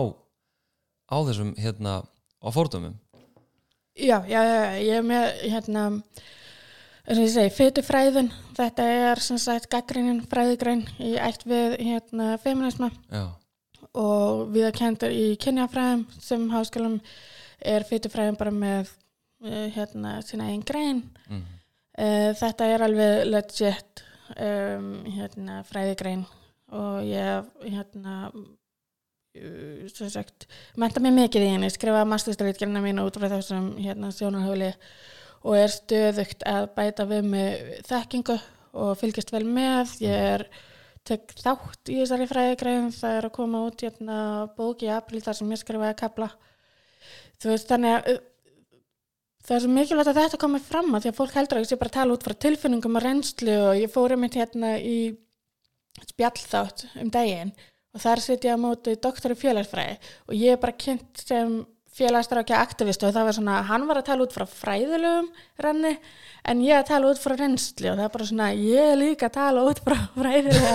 [1.13, 2.01] á þessum hérna
[2.41, 2.97] á fordumum
[3.95, 4.41] Já, já,
[4.83, 5.85] ég er með hérna
[7.05, 12.35] eins og ég segi, fytufræðin þetta er sem sagt gaggrínin fræðigrein í ætt við hérna
[12.43, 13.29] feminisma já,
[13.95, 16.99] og við að kendur í kynjafræðum sem háskólum
[17.65, 18.91] er fytufræðin bara með
[19.45, 21.05] eh, hérna sína einn grein.
[21.29, 21.45] Mm.
[21.95, 24.01] Uh, þetta er alveg legit
[24.35, 26.25] um, hérna, fræðigrein
[26.75, 30.49] og ég hef hérna uh, sem sagt
[30.81, 34.75] menta mig mikið í henni, skrifa masterstyrritgerina mína út frá þessum hérna, sjónarhóli
[35.45, 38.39] og er stöðugt að bæta við mig þekkingu
[38.75, 39.99] og fylgjast vel með.
[40.03, 40.47] Ég er
[41.05, 44.19] tek þátt í þessari fræðigrein það er að koma út hérna,
[44.57, 46.31] bók í april þar sem ég skrifaði kapla
[47.43, 48.23] þú veist þannig að uh,
[49.45, 51.71] það er svo mikilvægt að þetta komi fram að því að fólk heldur að ég
[51.71, 54.97] sé bara að tala út frá tilfinningum og reynslu og ég fór einmitt hérna í
[56.03, 57.55] spjallþátt um daginn
[57.95, 61.63] og þar setja ég á móti doktor í félagsfræði og ég er bara kynnt sem
[61.95, 65.29] félagsstrákja aktivist og það var svona, hann var að tala út frá fræðilegum
[65.63, 65.95] renni
[66.51, 69.37] en ég að tala út frá reynslu og það er bara svona, ég líka að
[69.39, 70.75] tala út frá fræðilega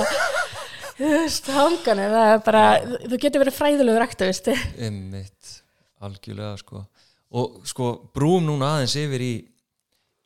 [1.56, 2.64] hanganu, það er bara
[3.04, 4.56] þú getur verið fræðilegur aktivisti
[4.88, 5.60] einmitt
[6.06, 6.84] algjörlega sko.
[7.36, 9.34] Og sko brúum núna aðeins yfir í,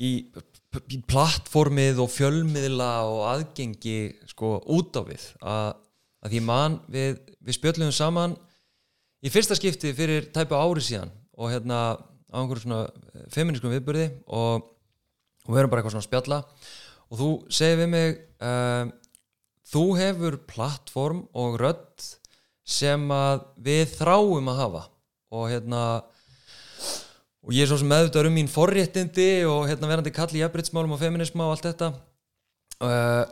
[0.06, 0.12] í
[1.10, 3.98] plattformið og fjölmiðla og aðgengi
[4.32, 5.28] sko út á við.
[5.42, 5.70] Að,
[6.24, 8.36] að því mann við, við spjöllum saman
[9.24, 11.80] í fyrsta skipti fyrir tæpa ári síðan og hérna
[12.34, 14.70] á einhverjum svona feminískum viðbyrði og
[15.44, 16.40] og við erum bara eitthvað svona spjalla.
[17.12, 18.86] Og þú segir við mig uh,
[19.70, 22.08] þú hefur plattform og rödd
[22.64, 24.84] sem að við þráum að hafa.
[25.34, 26.10] Og hérna og
[27.52, 31.02] ég er svo sem meðvitað um mín forréttindi og hérna verandi kall í jafnbreytsmálum og
[31.02, 31.90] feminisma og allt þetta.
[32.80, 33.24] Uh,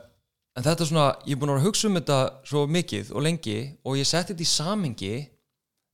[0.58, 2.17] en þetta er svona, ég er búin að hugsa um þetta
[2.50, 5.13] svo mikið og lengi og ég setti þetta í samingi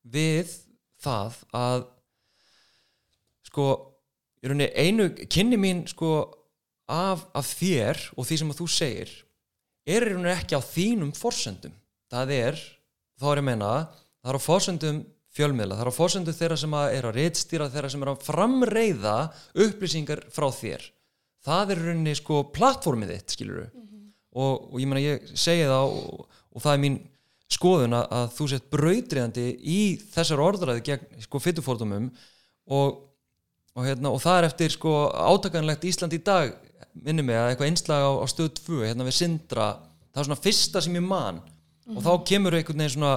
[0.08, 0.56] við
[1.04, 1.86] það að
[3.48, 3.68] sko
[4.42, 6.12] í rauninni einu kynni mín sko
[6.90, 9.14] af, af þér og því sem að þú segir
[9.88, 11.78] er í rauninni ekki á þínum forsendum.
[12.10, 12.60] Það er,
[13.20, 15.04] þá er ég að meina það er á forsendum
[15.38, 15.78] fjölmiðla.
[15.78, 19.17] Það er á forsendum þeirra sem er að reitstýra þeirra sem er að framreiða
[19.65, 20.88] upplýsingar frá þér.
[21.47, 23.67] Það er rauninni sko plattformið þitt skiluru
[24.38, 26.97] og, og ég meina ég segi það og, og það er mín
[27.58, 32.10] skoðun að, að þú sett brautriðandi í þessar orðræði gegn sko fytufórtumum
[32.76, 32.97] og,
[33.78, 36.52] og, hérna, og það er eftir sko átakanlegt Ísland í dag
[37.06, 39.69] minni mig að eitthvað einslag á, á stöð 2 hérna við Sindra,
[40.12, 41.39] það er svona fyrsta sem ég man.
[41.93, 43.13] Og þá kemur einhvern veginn svona,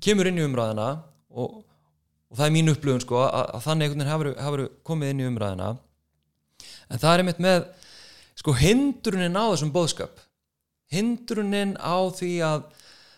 [0.00, 0.88] kemur inn í umræðina
[1.36, 1.58] og,
[2.30, 5.22] og það er mín upplöfun sko að, að þannig einhvern veginn hafur, hafur komið inn
[5.22, 5.74] í umræðina
[6.86, 7.68] en það er einmitt með
[8.36, 10.24] sko hindrunin á þessum bóðskap
[10.92, 12.66] hindrunin á því að,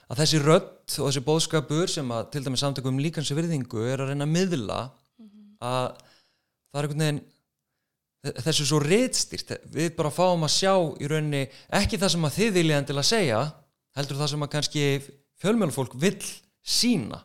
[0.08, 4.12] að þessi rödd og þessi bóðskapur sem að til dæmis samtökum líkansi virðingu er að
[4.12, 4.78] reyna að miðla
[5.58, 7.24] að það er einhvern veginn
[8.42, 11.44] þessu svo reitstýrt við bara fáum að sjá í rauninni
[11.78, 13.40] ekki það sem að þið vilja til að segja
[13.98, 14.84] heldur það sem að kannski
[15.42, 16.30] fjölmjölufólk vill
[16.66, 17.22] sína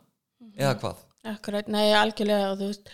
[0.59, 1.03] eða hvað?
[1.33, 2.93] Akkurat, nei, algjörlega og þú veist,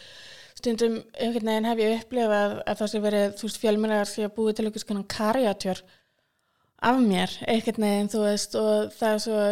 [0.59, 4.35] stundum einhvern veginn hef ég upplifað að það sé verið, þú veist, fjölmjölar sé að
[4.35, 5.83] búið til einhvers konar karjatjör
[6.89, 9.45] af mér, einhvern veginn, þú veist, og það er svo,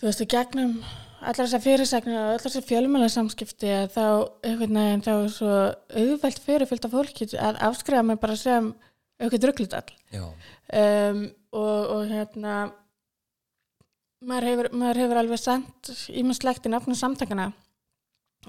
[0.00, 0.78] þú veist, í gegnum
[1.26, 4.06] allar þessar fyrirsagnir og allar þessar fjölmjölar samskipti að þá,
[4.46, 5.54] einhvern veginn, þá er svo
[6.02, 8.72] auðvelt fyrirfyllt af fólki að afskrifa mig bara sem
[9.20, 11.22] auðvitað drugglutall Já, um,
[11.56, 12.56] og, og hérna
[14.24, 17.50] maður hefur, maður hefur alveg sendt ímestlegt í nafnum samtakana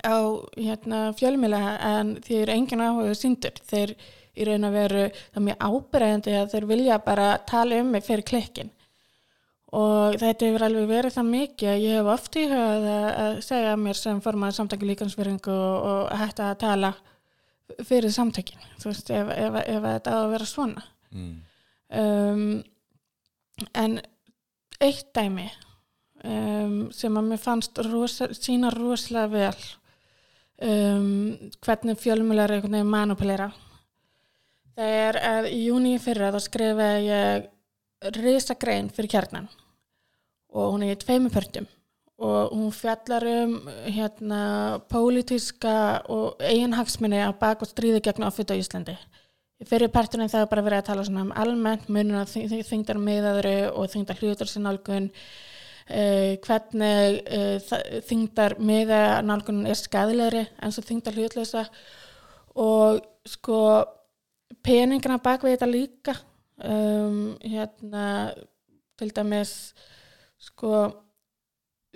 [0.06, 0.18] á
[0.54, 3.96] hérna, fjölmjöla en er engin áhuga síndur þeir
[4.38, 5.04] í raun að veru
[5.34, 8.70] það mjög ábyrðandi að þeir vilja bara tala um mig fyrir klikkin
[9.76, 13.78] og þetta hefur alveg verið það mikið að ég hef oft íhugað að, að segja
[13.82, 16.94] mér sem formaður samtaki líkansverðingu og, og hætta að tala
[17.88, 20.86] fyrir samtökin þú veist ef, ef, ef, ef þetta á að vera svona.
[21.12, 21.34] Mm.
[21.98, 22.64] um,
[23.82, 24.00] en
[24.84, 25.48] eitt dæmi
[26.24, 29.68] um, sem að mér fannst rosa, sína rosalega vel
[30.62, 33.52] um, hvernig fjölmjölar einhvern veginn manupulera
[34.78, 37.48] það er að í júni í fyrra þá skrifaði ég
[38.20, 39.50] risagrein fyrir kjarnan
[40.54, 41.68] og hún er í tveimu pörtum
[42.18, 48.58] og hún fjallar um hérna pólitíska og eiginhagsminni á bak og stríði gegn offit á
[48.58, 48.96] Íslandi.
[48.98, 49.27] í
[49.66, 53.90] fyrir partunum það er bara verið að tala svona um almennt mununa þingdar miðaðri og
[53.90, 61.18] þingdar hlutur sem nálgun uh, hvernig uh, þingdar miða nálgun er skadilegri eins og þingdar
[61.18, 61.66] hlutlösa
[62.58, 63.60] og sko
[64.66, 66.18] peningina bak við þetta líka
[66.62, 68.06] um, hérna
[68.98, 69.58] til dæmis
[70.38, 70.88] sko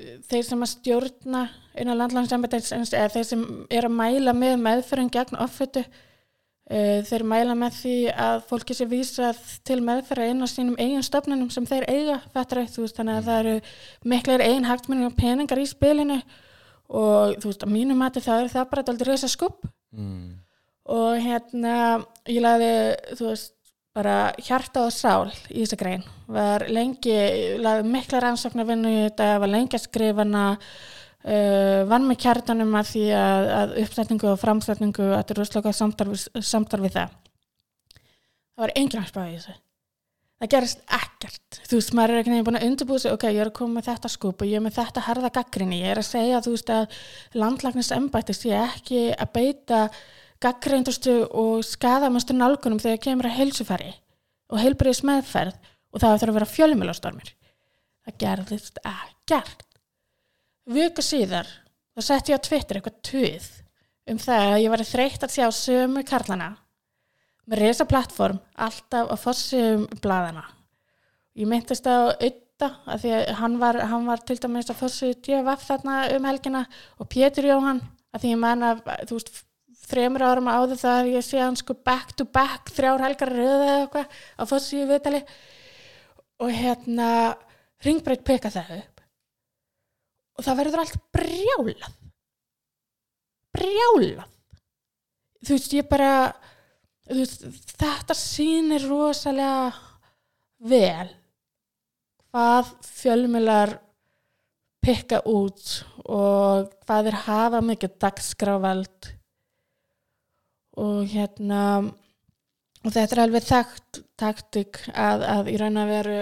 [0.01, 1.41] þeir sem að stjórna
[1.77, 6.07] inn á landlagsembættis eða þeir sem er að mæla með meðferðin gegn offötu uh,
[7.09, 11.49] þeir mæla með því að fólki sé vísað til meðferða inn á sínum eigin stofnunum
[11.51, 13.55] sem þeir eiga þetta þú veist þannig að það eru
[14.13, 16.21] miklar eigin hægtmenning og peningar í spilinu
[16.91, 20.37] og þú veist að mínu mati það er það bara aldrei reysa skupp Mm.
[20.87, 23.53] og hérna ég laði þú veist
[23.91, 26.03] bara hjarta og sál í þessa grein.
[26.31, 27.15] Var lengi,
[27.59, 30.45] laði mikla rannsóknarvinnu í þetta, var lengi að skrifa hana
[31.25, 35.75] uh, vann með kjartanum að því að, að uppsetningu og framsetningu að þetta er rosalega
[35.77, 37.19] samtarf, samtarf við það.
[38.51, 39.57] Það var enginn að spáði þessu.
[40.41, 41.59] Það gerist ekkert.
[41.69, 43.13] Þú veist, maður er ekki nefnir búin að undirbúið sig.
[43.13, 45.83] Ok, ég er að koma með þetta skúp og ég er með þetta harða gaggrinni,
[45.83, 46.95] ég er að segja þú veist að
[47.37, 49.81] landlagnis embætti sé ekki að beita
[50.41, 53.91] gaggreindustu og skadamustu nálgunum þegar kemur að heilsufæri
[54.51, 55.57] og heilbriðis meðferð
[55.91, 57.33] og það þarf að vera fjölumilástormir
[58.07, 59.65] það gerðist ekkert
[60.69, 61.49] vöku síðar
[61.95, 63.47] þá sett ég á Twitter eitthvað tuð
[64.11, 66.49] um það að ég var þreytt að sjá sömu karlana
[67.49, 70.45] með resa plattform alltaf á fossum bladana
[71.37, 75.13] ég myndist á Utta að því að hann var, hann var til dæmis að fossu
[75.25, 76.65] djöfaf þarna um helgina
[77.01, 77.81] og Pétur Jóhann
[78.13, 78.75] að því ég menna
[79.09, 79.31] þú veist
[79.91, 83.65] þremur árum áður það að ég sé hann sko back to back þrjár helgar röða
[83.65, 85.23] eða eitthvað á fossu viðtali
[86.41, 87.07] og hérna
[87.85, 88.90] ringbreyt peka það upp
[90.41, 91.97] og það verður allt brjálað.
[93.53, 94.27] Brjálað.
[95.41, 96.11] Þú veist ég bara
[97.11, 97.45] veist,
[97.77, 99.71] þetta sýnir rosalega
[100.61, 101.09] vel
[102.31, 103.73] hvað fjölmiðlar
[104.81, 109.09] pikka út og hvað þeir hafa mikið dagskráfald
[110.81, 111.63] og hérna
[112.81, 116.17] og þetta er alveg þekkt taktik að, að í raun að veru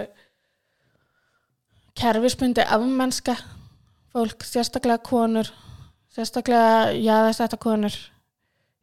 [1.99, 3.37] kerfisbundi afmennska
[4.13, 5.49] fólk, sérstaklega konur
[6.15, 7.93] sérstaklega jáðastætta konur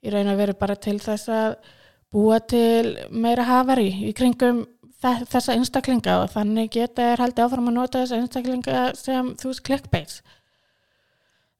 [0.07, 1.57] í raun að veru bara til þess að
[2.15, 4.63] búa til meira hafari í kringum
[5.03, 9.51] þe- þessa einstaklinga og þannig geta er haldið áfram að nota þessa einstaklinga sem þú
[9.51, 10.21] veist clickbaits.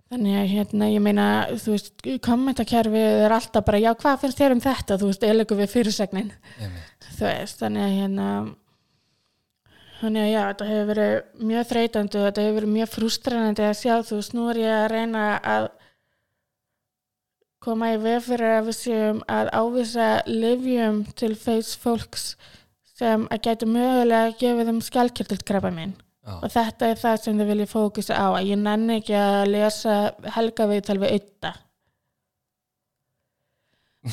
[0.07, 4.55] Þannig að hérna ég meina þú veist kommentakerfið er alltaf bara já hvað finnst þér
[4.55, 4.99] um þetta?
[5.03, 6.31] Þú veist eilegu við fyrirsegnin
[7.19, 8.29] þú veist þannig að hérna
[10.01, 13.79] þannig að já þetta hefur verið mjög þreytandi og þetta hefur verið mjög frústranandi að
[13.81, 15.69] sjá þú er ég að reyna að
[17.67, 22.27] koma í veg fyrir að við séum að ávisa livjum til feits fólks
[22.97, 25.95] sem að gætu mögulega gefið þeim skjálkjörtilt krabba minn
[26.27, 29.53] Já, og þetta er það sem þau vilja fókusa á að ég nenni ekki að
[29.53, 29.97] lesa
[30.37, 31.53] helga viðtal við auða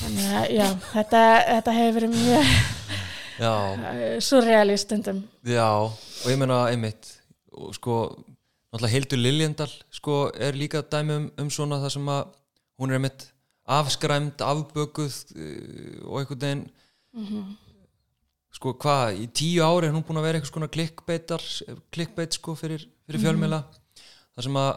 [0.04, 2.54] þannig að já þetta, þetta hefur verið mjög
[3.39, 5.24] já, uh, surrealist stundum.
[5.48, 7.10] Já, og ég meina einmitt,
[7.54, 7.98] og sko
[8.74, 12.24] náttúrulega Hildur Liljendal sko er líka dæmi um, um svona það sem að
[12.82, 13.28] hún er einmitt
[13.74, 16.65] afskræmd, afbökuð uh, og einhvern veginn
[18.54, 21.46] sko hvað, í tíu ári er hún búin að vera eitthvað svona klikkbeitar
[21.93, 23.63] klikkbeit sko fyrir, fyrir fjölmjöla
[24.34, 24.72] það sem að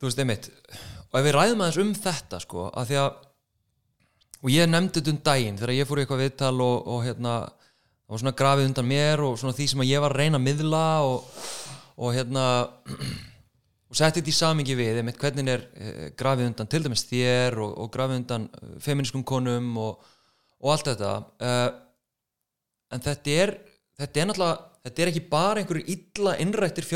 [0.00, 0.48] þú veist einmitt,
[1.08, 3.10] og ef við ræðum aðeins um þetta sko, að því að
[4.42, 7.34] og ég nefndi þetta um daginn þegar ég fór í eitthvað viðtal og, og hérna
[7.46, 10.46] það var svona grafið undan mér og svona því sem ég var að reyna að
[10.48, 11.44] miðla og,
[11.96, 12.46] og hérna
[13.92, 17.58] og setti þetta í samingi við einmitt, hvernig er eh, grafið undan til dæmis þér
[17.60, 20.06] og, og grafið undan eh, feminískum konum og,
[20.62, 21.10] og allt þetta.
[21.42, 21.66] Uh,
[22.94, 23.52] en þetta er
[24.00, 26.88] þetta er náttúrulega, þetta er ekki bara einhverjur illa innrættir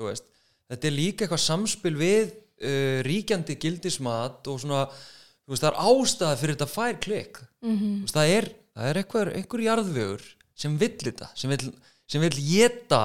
[0.00, 0.24] veist,
[0.72, 4.86] þetta er líka eitthvað samspil við uh, ríkjandi gildismat og svona,
[5.50, 7.88] veist, það er ástæða fyrir þetta fær klikk Mhm.
[8.04, 10.22] veist, það er, það er einhver, einhver jarðvegur
[10.56, 11.72] sem vill þetta, sem vill
[12.10, 13.02] sem vill geta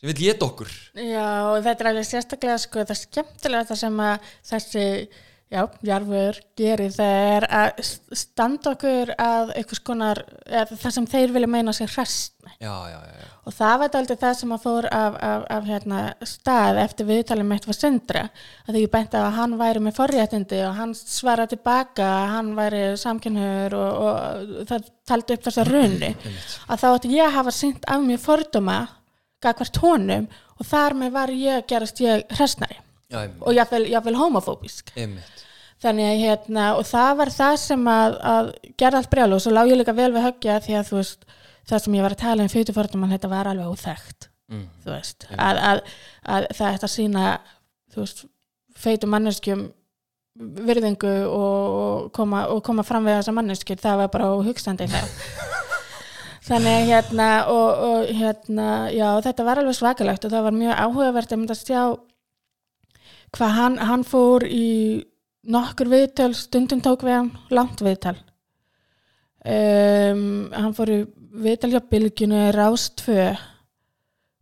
[0.00, 3.80] sem vill geta okkur Já, og þetta er alveg sérstaklega sko, það er skemmtilega það
[3.84, 4.86] sem að þessi,
[5.54, 11.34] já, jarfur gerir er að st- standa okkur að einhvers konar, eða það sem þeir
[11.36, 12.56] vilja meina sér hrest með.
[12.66, 15.66] já, já, já, já, Og það var aldrei það sem að fór af, af, af
[15.68, 18.22] hérna, stað eftir viðtalið mitt var Sindra,
[18.64, 22.50] að því ég benti að hann væri með forréttindi og hann svara tilbaka að hann
[22.56, 26.16] væri samkynhur og, og það taldi upp þessa einmitt.
[26.68, 28.78] Að þá ætti ég að hafa sýnt af mér fordóma
[29.44, 34.94] gagvart honum og þar með var ég að gerast ég einmitt, og jáfnvel, jáfnvel homofóbisk
[34.96, 35.43] einmitt.
[35.84, 39.54] Þannig að hérna og það var það sem að, að gera allt brjálu og svo
[39.54, 41.26] lág ég líka vel við höggja því að þú veist
[41.64, 44.66] það sem ég var að tala um fordóman þetta var alveg óþekkt Mm.
[44.84, 45.24] þú veist.
[45.40, 45.78] Að, að,
[46.28, 47.22] að það ætti að sína
[47.94, 48.18] þú veist
[48.76, 49.62] feitu manneskjum
[50.66, 55.14] virðingu og, og, koma, og koma fram við þessa manneskjur það var bara hugstandi það.
[56.48, 61.32] Þannig hérna og, og hérna, já þetta var alveg svakalegt og það var mjög áhugavert
[61.32, 61.82] að mynda að sjá
[63.34, 64.66] hvað hann, hann fór í
[65.50, 68.16] nokkur viðtöl, stundum tók við hann langt viðtal.
[69.44, 71.00] Um, hann fór í
[71.44, 73.34] viðtal hjá bylginu Rástfö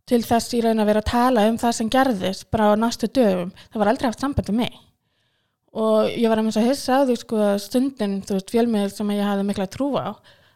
[0.07, 3.09] til þess í raun að vera að tala um það sem gerðist bara á næstu
[3.11, 3.51] dögum.
[3.71, 4.79] Það var aldrei haft samband um mig.
[5.73, 9.13] Og ég var að mjög að hissa á því sko stundin, þú veist, fjölmiðil sem
[9.15, 10.13] ég hafði mikla trú á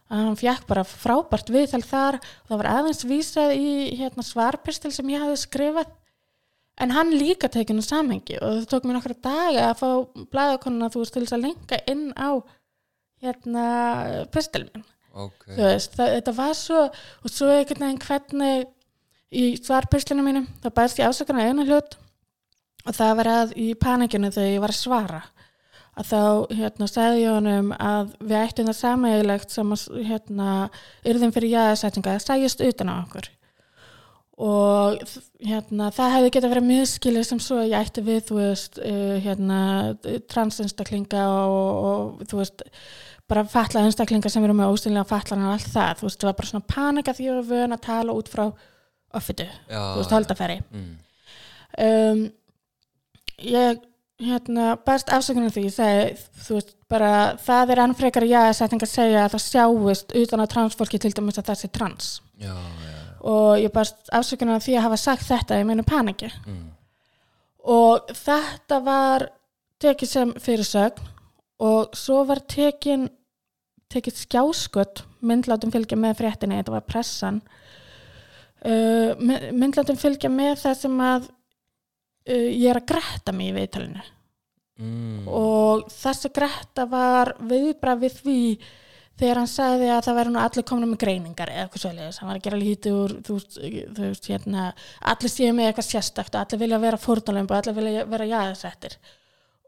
[0.07, 2.19] að hann fjekk bara frábært viðtal þar.
[2.21, 5.95] Og það var aðeins vísað í hérna, svarpistil sem ég hafði skrifað
[6.83, 9.89] en hann líka tekinu samhengi og það tók mér nokkra daga að fá
[10.33, 12.29] blæðakonuna þú veist til þess að lenka inn á
[13.23, 13.67] hérna
[14.33, 14.85] pistil minn
[15.17, 18.67] ok, þú veist, það, þetta var svo og svo einhvern veginn hvernig
[19.27, 21.97] í svarpislinu mínum, þá bæðist ég ásökunar einu hlut
[22.87, 25.23] og það var að í panikinu þegar ég var að svara
[25.97, 26.21] að þá
[26.59, 30.51] hérna sagði ég honum að við ættum það sameiglegt sem að hérna
[31.09, 33.31] yrðum fyrir jáðarsætinga að sæjast utan á okkur
[34.37, 35.01] og
[35.41, 39.15] hérna það hefði getað verið miskilið sem svo að ég ætti við þú veist uh,
[39.23, 39.59] hérna
[40.29, 42.63] transinstaklinga og, og þú veist
[43.27, 46.37] bara fatlað einstaklinga sem eru með ósynlega fatlan og allt það, þú veist, það var
[46.37, 48.45] bara svona panika því ég var vön að tala út frá
[49.17, 50.93] offitu, þú veist, holdafæri mm.
[51.87, 52.23] um,
[53.43, 53.81] ég
[54.17, 55.67] hérna, best afsökunum því.
[55.67, 57.11] Ég segi, þú veist, bara
[57.43, 61.01] það er enn frekar já að setting að segja að það sjáist utan að transfólki
[61.01, 62.09] til dæmis að það sé trans.
[62.41, 66.65] Já, já, og ég best afsökunum því að hafa sagt þetta í meinu paniki mm.
[67.73, 69.29] og þetta var
[69.81, 71.13] tekið sem fyrirsögn
[71.67, 73.07] og svo var tekin
[73.91, 77.39] tekið skjáskot myndlátum fylgja með fréttinni, þetta var pressan
[78.65, 83.55] uh, my- myndlátum fylgja með það sem að uh, ég er að gretta mig í
[83.57, 84.03] viðtalinu
[84.81, 85.29] mm.
[85.31, 88.41] og þessi gretta var viðbrað við því
[89.17, 92.31] þegar hann sagði að það væri nú allir komna með greiningar eða eitthvað svoleiðis, hann
[92.31, 94.65] var að gera lítið úr þú þú veist hérna
[95.13, 98.99] allir séu með eitthvað sérstakt og allir vilja vera fórnalömb og allir vilja vera jáðsettir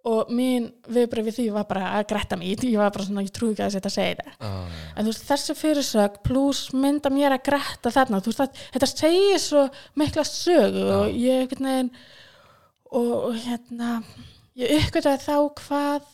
[0.09, 3.33] og mín viðbrað við því var bara að gretta mig, ég var bara svona ég
[3.35, 4.35] trúi ekki að þetta segja þetta.
[4.39, 4.85] Ah, ja.
[4.93, 8.89] en þú veist þessi fyrirsög pluss mynda mér að gretta þarna þú veist að þetta
[8.93, 9.65] segir svo
[9.99, 11.91] mikla sögu og ég einhvern veginn
[12.95, 13.91] og, og hérna
[14.59, 16.07] ég uppgötaði þá hvað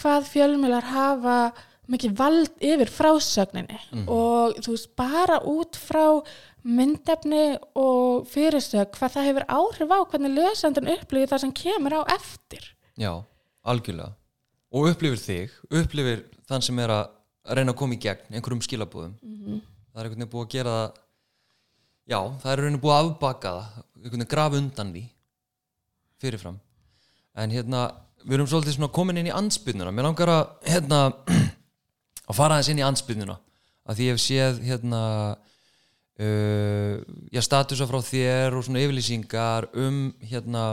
[0.00, 1.36] hvað fjölmjölar hafa
[1.90, 6.04] mikið vald yfir frásögninni og þú veist bara út frá
[6.62, 12.02] myndefni og fyrirsög hvað það hefur áhrif á hvernig lesandun upplifir það sem kemur á
[12.14, 12.62] eftir.
[13.00, 13.14] Já,
[13.64, 14.12] algjörlega.
[14.70, 17.08] Og upplifir þig, upplifir þann sem er að
[17.56, 19.60] reyna að koma í gegn einhverjum skilabúðum Mhm.
[19.90, 20.92] það er einhvern veginn búið að gera það
[22.10, 23.64] já, það er raunin búið að afbaka það
[23.96, 25.04] einhvern veginn graf undan því
[26.20, 26.60] fyrirfram.
[27.36, 27.80] En hérna,
[28.26, 31.00] við erum svolítið svona komin inn í ansbyrnuna, mér langar að hérna,
[32.30, 33.36] að fara aðeins inn í ansbyrnuna
[33.90, 35.02] að því ég hef séð hérna
[36.20, 36.94] uh,
[37.32, 40.64] já, statusa frá þér og svona yfirlýsingar um hérna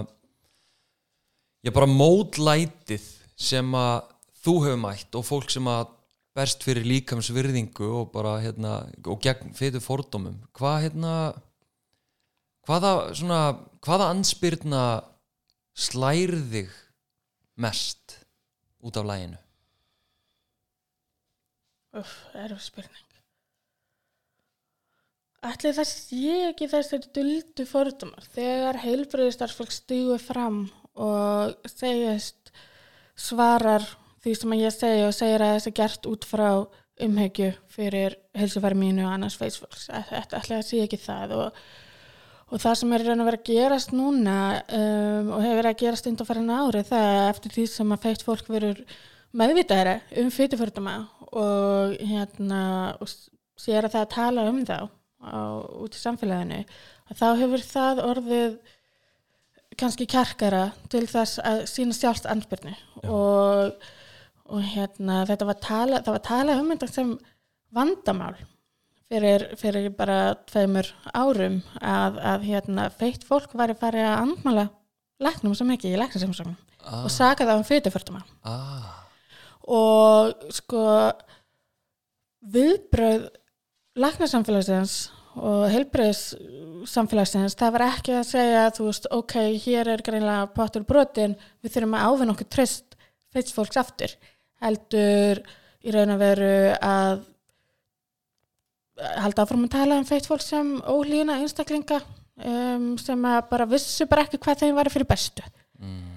[1.66, 3.06] ég bara mótlætið
[3.38, 5.94] sem að þú hefur mætt og fólk sem að
[6.38, 10.38] berst fyrir líkams virðingu og bara hérna og gegn fyrir fordómum.
[10.54, 11.14] Hvað hérna
[12.68, 13.42] hvaða svona
[13.82, 14.84] hvaða ansbyrna
[15.78, 16.70] slærðig
[17.58, 18.20] mest
[18.86, 19.47] út af læginu
[21.96, 23.08] Uff, erf spurning.
[25.48, 30.66] Ætli það sé ekki þessir duldu fordumar þegar heilbreyðistarfsfólk stígu fram
[30.98, 32.52] og segjast
[33.18, 33.86] svarar
[34.26, 36.50] því sem ég segi og segir að þessi gert út frá
[37.06, 39.92] umhegju fyrir heilsufæri mínu og annars feisfólks.
[39.94, 41.60] Ætli það sé ekki það og,
[42.50, 45.84] og það sem er raun að vera að gerast núna um, og hefur verið að
[45.84, 48.82] gerast undan farin ári það er eftir því sem að feitt fólk verður
[49.36, 50.96] meðvitaðara um fyrirförduma
[51.28, 52.62] og hérna
[53.02, 53.12] og
[53.60, 54.78] sér að það að tala um þá
[55.24, 55.38] á,
[55.84, 56.64] út í samfélaginu
[57.08, 58.58] að þá hefur það orðið
[59.78, 62.74] kannski kjarkara til þess að sína sjálft ansbyrni
[63.06, 63.74] og,
[64.50, 67.12] og hérna þetta var tala, það var tala um þetta sem
[67.76, 68.36] vandamál
[69.12, 74.68] fyrir, fyrir bara tveimur árum að, að hérna feitt fólk væri farið að andmála
[75.24, 79.07] læknum sem ekki í læknasemsögnum ah, og saka það um fyrirförduma ah,
[79.68, 80.84] og sko
[82.48, 83.28] viðbröð
[83.98, 84.98] læknarsamfélagsins
[85.38, 91.36] og heilbreyðssamfélagsins það var ekki að segja þú veist, ok, hér er greinlega pottur brotin,
[91.62, 92.98] við þurfum að ávinna okkur tröst
[93.36, 94.14] feitsfólks aftur.
[94.64, 95.44] Heldur
[95.86, 97.26] í raun að veru að
[99.22, 104.26] halda áfram að tala um feitsfólk sem ólína einstaklinga um, sem að bara vissu bara
[104.26, 105.46] ekki hvað þeim var fyrir bestu.
[105.78, 106.17] Mm,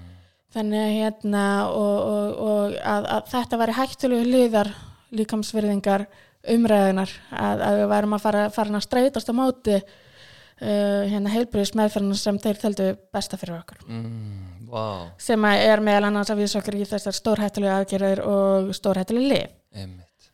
[0.51, 4.71] þannig að hérna og, og, og að, að þetta væri hættulegu hliðar
[5.15, 6.05] líkamsverðingar
[6.51, 11.75] umræðunar að, að við værum að fara, fara að streytast á móti uh, hérna heilbriðis
[11.77, 13.83] meðferðina sem þeir teldu besta fyrir okkur.
[13.87, 19.33] Mm, wow, sem er meðal annars að vísa okkur í þessar stórhættulegu aðgerðir og stórhættulegu
[19.33, 20.31] lif einmitt.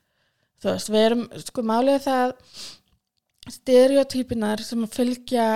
[0.58, 2.32] Þú veist, við erum sko málið það
[3.54, 5.48] stereotypinar sem fylgja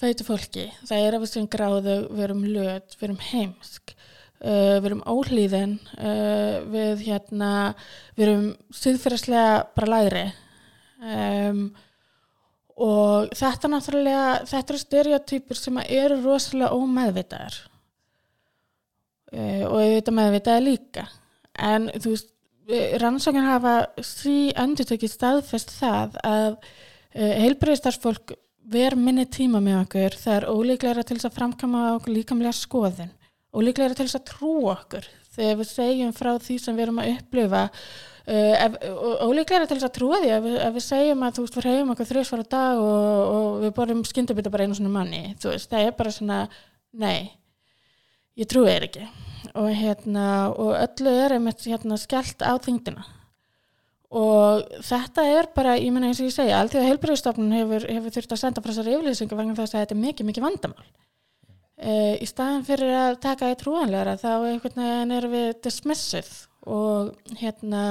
[0.00, 4.88] feitu fólki, það er við sem gráðu við erum löt, við erum heimsk uh, við
[4.90, 7.52] erum óhlýðin uh, við hérna
[8.16, 8.48] við erum
[8.80, 10.24] síðfyrirslega bara læri
[11.04, 11.64] um,
[12.80, 17.58] og þetta náttúrulega þetta eru stereotypur sem eru rosalega ómeðvitaðar.
[19.30, 21.04] Uh, og auðvitað meðvitaðar líka.
[21.60, 22.30] En þú veist
[23.02, 28.34] rannsóknir hafa því endur tekið staðfest það að uh, heilbreyðstarfsfólk
[28.70, 33.16] ver minni tíma með okkur það er ólíklegra til þess að framkama okkur líkamlega skoðun
[33.54, 35.08] ólíklegra til þess að trúa okkur.
[35.30, 38.64] Þegar við segjum frá því sem við erum að upplifa uh,
[39.26, 41.92] ólíklegra til þess að trúa því ef, ef við segjum að þú veist við reyjum
[41.94, 45.96] okkur þrjósvara dag og, og við borðum skyndabita bara einu svona manni veist það er
[45.98, 46.40] bara svona
[46.90, 47.30] nei
[48.38, 49.08] ég trúi þér ekki.
[49.58, 53.06] Og hérna og öllu er einmitt hérna skellt á þingdina
[54.10, 58.34] og þetta er bara, ég menna eins og ég segja allþjóða heilbreyðstofnun hefur, hefur þurft
[58.34, 60.88] að senda frá þessari yfirlýsingu vegna þess að þetta er mikið, mikið vandamál.
[61.80, 66.32] Uh, í staðan fyrir að taka í trúanlegra þá einhvern veginn erum við dismissið
[66.68, 67.84] og hérna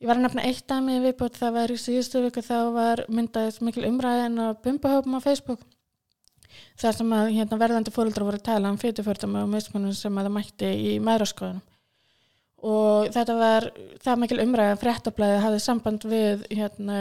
[0.00, 3.60] ég var að nefna eitt dæmi viðbútt það var í síðustu viku þá var myndaðist
[3.66, 5.60] mikil umræðin á bumbahópum á Facebook
[6.80, 10.30] þar sem að hérna, verðandi fóreldrar voru að tala um fytufördum og mismunum sem að
[10.30, 11.62] það mætti í mæðraskoðunum
[12.62, 13.68] og þetta var
[14.04, 16.98] það mikil umræða fréttablaði hafði samband við hérna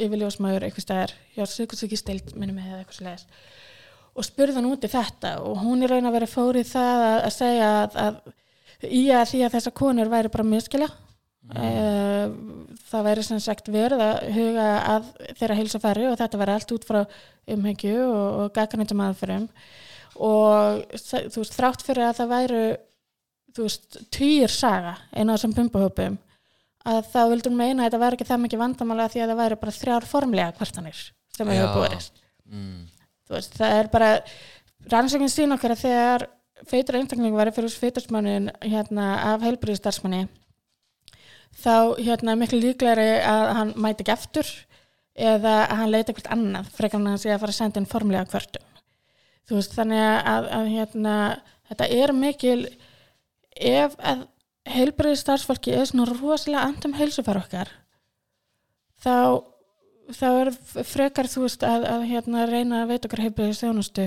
[0.00, 3.26] yfirljósmaður eitthvað stær hjá Sigurdsvíkistild minnum með eitthvað slegis
[4.12, 7.18] og spurði hann út í þetta og hún er raun að vera fórið það að,
[7.28, 10.88] að segja að, að í að því að þessar konur væri bara miskila
[11.52, 12.34] mm.
[12.90, 15.10] það væri sem sagt verið að huga að
[15.40, 17.00] þeirra heilsafæri og þetta væri allt út frá
[17.56, 19.48] umhengju og, og gagganindum aðferðum
[20.22, 22.64] og þú veist þrátt fyrir að það væru
[23.52, 26.18] þú veist týr saga einu á þessum pumpahópum
[26.88, 29.58] að þá vildur meina að þetta væri ekki það mikið vandamála því að það væri
[29.62, 31.02] bara þrjár formlega kvartanir
[31.36, 32.78] sem hefur búist mm.
[33.30, 34.10] veist, það er bara
[34.92, 36.26] rannsökinn sín okkar að þegar
[36.68, 40.26] feitur einstakling var fyrir feiturssmannin hérna, af heilbríðistarsmanni
[41.62, 44.52] þá hérna, miklu líklegri að hann mæti ekki eftir
[45.12, 47.90] eða að hann leita eitthvað annað frekar hann að sé að fara að senda inn
[47.90, 48.68] formlega kvörtum
[49.48, 51.16] þú veist þannig að, að hérna,
[51.68, 52.60] þetta er mikil
[53.56, 54.26] ef að
[54.72, 57.72] heilbriði starfsfólki er svona rosalega andum heilsufar okkar
[59.02, 59.42] þá
[60.12, 60.52] þá er
[60.86, 64.06] frekar þú veist að, að hérna reyna að veita okkar heilbriði stjónustu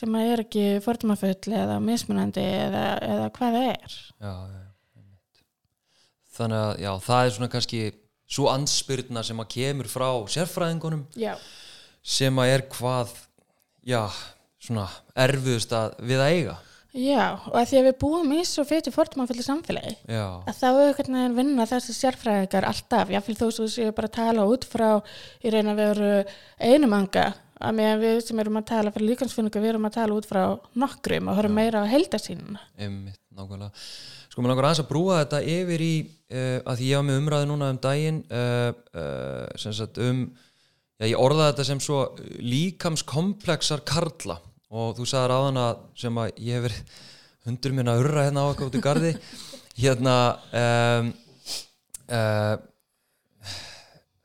[0.00, 3.96] sem að er ekki fordmafull eða mismunandi eða, eða hvað það er.
[4.22, 4.60] Já, já
[6.40, 7.80] þannig að já, það er svona kannski
[8.30, 11.34] svo ansbyrna sem að kemur frá sérfræðingunum já.
[12.02, 13.14] sem að er hvað
[13.86, 14.02] já,
[14.62, 14.86] svona
[15.26, 16.56] erfiðust að við að eiga
[16.90, 20.24] Já, og að því að við búum í svo fyrir fórtumannfulli samfélagi já.
[20.42, 24.16] að þá er einhvern veginn vinna þessi sérfræðingar alltaf, jáfnveil þó svo séu bara að
[24.16, 24.88] tala út frá
[25.38, 26.10] í reyna að veru
[26.58, 27.28] einumanga
[27.60, 30.42] að meðan við sem erum að tala fyrir líkansfunningu við erum að tala út frá
[30.82, 33.70] nokkrum og höfum meira á heldasínuna Einmitt, nákvæmlega.
[34.30, 37.22] Sko mér langar aðeins að brúa þetta yfir í uh, að því ég hafa með
[37.22, 40.24] umræði núna um daginn uh, uh, sem sagt um
[40.98, 42.04] já, ég orðaði þetta sem svo
[42.40, 46.76] líkamskomplexar karla og þú sagði ráðan að sem að ég hefur
[47.48, 49.14] hundur minna að urra hérna á okkur út í gardi
[49.84, 50.16] hérna
[50.62, 51.12] um,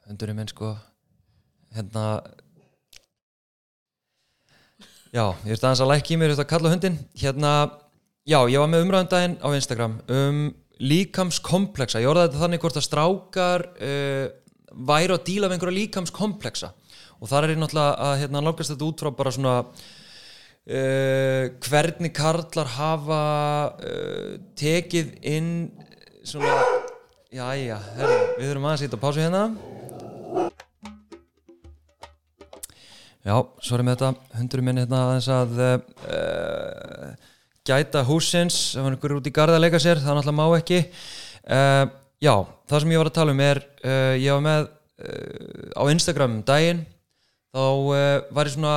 [0.06, 0.74] hundurinn minn sko.
[1.76, 2.06] Hérna
[5.12, 7.56] já, ég er aðeins að lækja í mér þetta að kalla hundin hérna
[8.26, 10.38] Já, ég var með umræðandaginn á Instagram um
[10.82, 12.00] líkamskomplexa.
[12.02, 14.24] Ég orðaði þetta þannig hvort að strákar uh,
[14.90, 16.72] væri að díla með einhverja líkamskomplexa.
[17.22, 19.54] Og þar er ég náttúrulega að hérna lókast þetta út frá bara svona
[20.70, 23.22] uh, hvernig karlar hafa
[23.78, 25.52] uh, tekið inn
[26.26, 26.56] svona,
[27.30, 29.46] já, já, herri, við þurfum að pásu hérna.
[33.26, 33.40] Já,
[33.74, 35.54] er með þetta, hundurum minni hérna aðeins að
[37.66, 40.82] gæta húsins ef hann er út í garda að leika sér það náttúrulega má ekki.
[41.46, 41.86] Uh,
[42.22, 42.34] já,
[42.70, 46.38] það sem ég var að tala um er uh, ég var með uh, á Instagram
[46.38, 46.84] um daginn.
[47.56, 47.66] Þá
[48.36, 48.76] var ég svona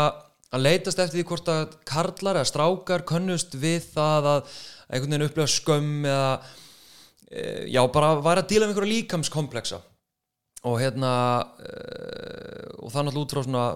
[0.54, 4.56] að leytast eftir því hvort að karlar eða strákar könnust við það að
[4.88, 6.32] einhvern veginn upplega skömm eða
[7.68, 9.82] já, bara var að díla með einhverja líkamskompleksa
[10.68, 11.12] og hérna
[12.80, 13.66] og það náttúrulega út frá svona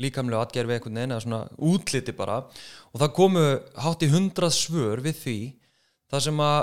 [0.00, 2.38] líkamlega atgerfi einhvern veginn eða svona útliti bara.
[2.92, 3.44] Og það komu
[3.84, 5.38] hátt í hundrað svör við því
[6.12, 6.62] það sem að,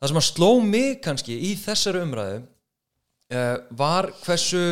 [0.00, 4.64] það sem að sló mig kannski í þessari umræðu uh, var hversu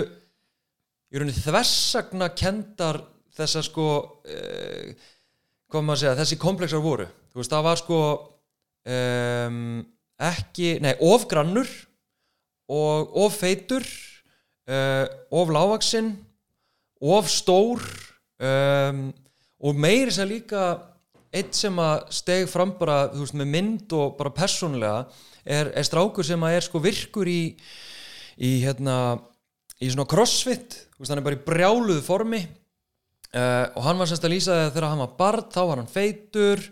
[1.09, 3.01] í rauninni þversagna kendar
[3.39, 5.07] þessar sko uh,
[5.69, 8.01] hvað maður segja, þessi komplexar voru þú veist það var sko
[8.89, 9.63] um,
[10.29, 11.71] ekki, nei, ofgrannur
[12.69, 13.85] og offeitur
[14.69, 16.13] uh, oflávaksinn
[17.05, 17.85] of stór
[18.43, 19.09] um,
[19.59, 20.71] og meiri sem líka
[21.35, 25.05] eitt sem að steg fram bara veist, með mynd og bara personlega
[25.45, 27.43] er, er strákur sem að er sko virkur í,
[28.41, 29.19] í hérna
[29.79, 32.43] í svona crossfit, veist, hann er bara í brjáluðu formi
[33.37, 35.93] uh, og hann var semst að lýsa það þegar hann var barn þá var hann
[35.93, 36.65] feitur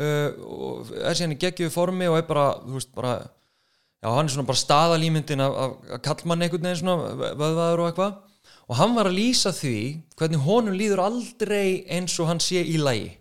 [0.00, 4.28] uh, og er síðan í geggiðu formi og er bara, þú veist, bara já, hann
[4.28, 5.58] er svona bara staðalýmyndin af,
[5.96, 8.22] af kallmann einhvern veginn svona vöðvaður og eitthvað.
[8.64, 9.78] Og hann var að lýsa því
[10.16, 13.12] hvernig honum líður aldrei eins og hann sé í lægi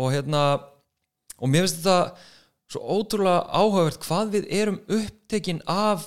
[0.00, 0.42] og hérna
[1.40, 2.28] og mér finnst þetta
[2.70, 6.06] svo ótrúlega áhugavert hvað við erum upptekinn af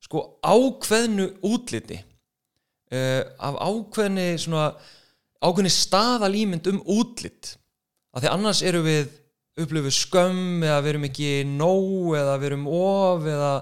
[0.00, 2.00] sko ákveðnu útliti.
[2.90, 4.72] Uh, af ákveðni svona
[5.40, 7.56] ákveðni staðalýmynd um útlit.
[8.14, 9.08] Af því annars eru við
[9.60, 13.52] upplöfu skömm eða við erum ekki nóg eða við erum of eða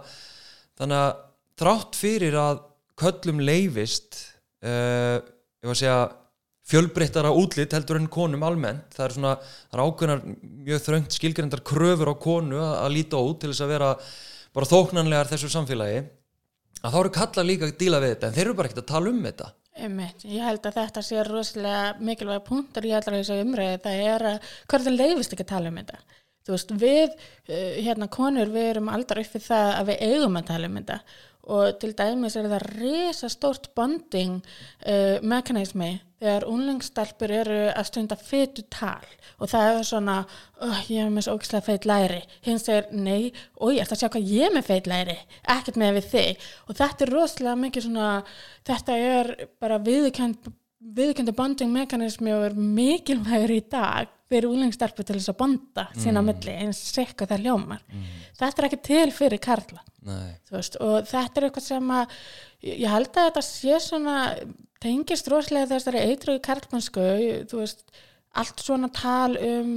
[0.79, 1.13] þannig að
[1.59, 2.63] þrátt fyrir að
[2.99, 4.19] köllum leifist
[4.65, 6.01] uh, ég var að segja
[6.69, 9.35] fjölbreyttara útlitt heldur enn konum almennt það er svona,
[9.71, 10.25] það er ákveðnar
[10.69, 13.93] mjög þröngt skilgrendar kröfur á konu að, að líta út til þess að vera
[14.59, 16.03] bara þóknanlegar þessu samfélagi
[16.79, 18.93] að þá eru kalla líka að díla við þetta en þeir eru bara ekkert að
[18.93, 19.49] tala um þetta
[19.79, 20.25] Einmitt.
[20.27, 24.55] Ég held að þetta sé rosalega mikilvæga punktur í allra þessu umræði það er að
[24.73, 26.01] hvernig leifist ekki að tala um þetta.
[26.49, 27.17] Þú veist, við,
[27.53, 30.79] uh, hérna, konur, við erum aldrei upp við það að við eigum að tala um
[30.81, 31.01] þetta
[31.49, 38.19] og til dæmis er það risa stórt bonding uh, mekanismi þegar unlingstelpur eru að stunda
[38.19, 39.07] fytu tal
[39.39, 42.21] og það er svona oh, ég hef með svo ógislega feit læri.
[42.43, 45.19] Hins er nei, ég ætla að sjá hvað ég er með feit læri?
[45.47, 46.47] Ekkert með við þig.
[46.67, 48.09] Og þetta er rosalega mikið svona
[48.67, 50.51] þetta er bara viðkend
[50.99, 56.21] viðkendi bonding mekanismi og er mikilvægur í dag fyrir úlingstelpu til þess að bonda sína
[56.21, 56.31] mm.
[56.31, 58.09] milli eins sekka það ljómar mm.
[58.41, 59.85] þetta er ekki til fyrir Karla
[60.53, 62.17] veist, og þetta er eitthvað sem að
[62.69, 64.19] ég held að þetta sé svona
[64.83, 67.07] tengist rosalega þessari eitruði karlmannsku
[68.39, 69.73] allt svona tal um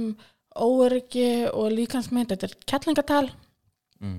[0.52, 3.24] óöryggi og líkansmynd, þetta er kettlingatal
[4.02, 4.18] mm.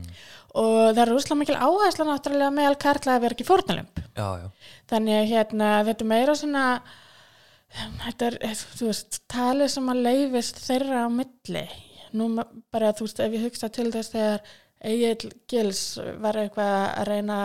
[0.57, 4.03] og það er rosalega mikil áhersla náttúrulega meðal Karla að vera ekki fórnalömp
[4.89, 6.65] þannig að hérna, þetta meira svona
[7.73, 8.37] þetta er,
[8.77, 11.63] þú veist, talið sem að leifist þeirra á milli.
[12.13, 12.29] Nú
[12.73, 14.43] bara, þú veist, ef ég hugsa til þess þegar
[14.83, 15.83] Egil Gils
[16.21, 17.37] var eitthvað að reyna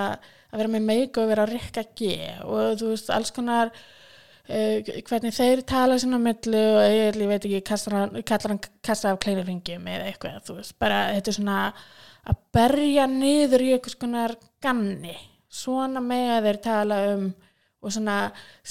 [0.49, 2.11] að vera með meik og vera að rikka G
[2.43, 4.77] og þú veist, alls konar uh,
[5.07, 8.09] hvernig þeir tala sinna á milli og Egil, ég veit ekki kallar
[8.49, 11.59] hann kassa af kleinurringjum eða eitthvað, þú veist, bara þetta er svona
[12.29, 15.15] að berja niður í eitthvað skonar ganni,
[15.49, 17.29] svona með að þeir tala um
[17.89, 18.19] og svona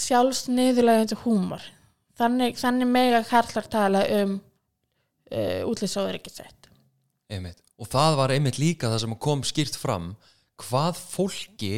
[0.05, 1.65] sjálfsniðurlegandi húmor.
[2.17, 6.57] Þannig, þannig mega Karlar tala um uh, útlýsóður ekki sett
[7.77, 10.11] og það var einmitt líka það sem kom skýrt fram
[10.63, 11.73] hvað fólki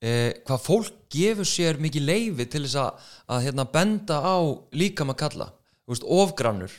[0.00, 4.38] eh, hvað fólk gefur sér mikið leifi til þess að, að hérna, benda á
[4.72, 5.48] líka maður kalla
[5.88, 6.72] ofgrannur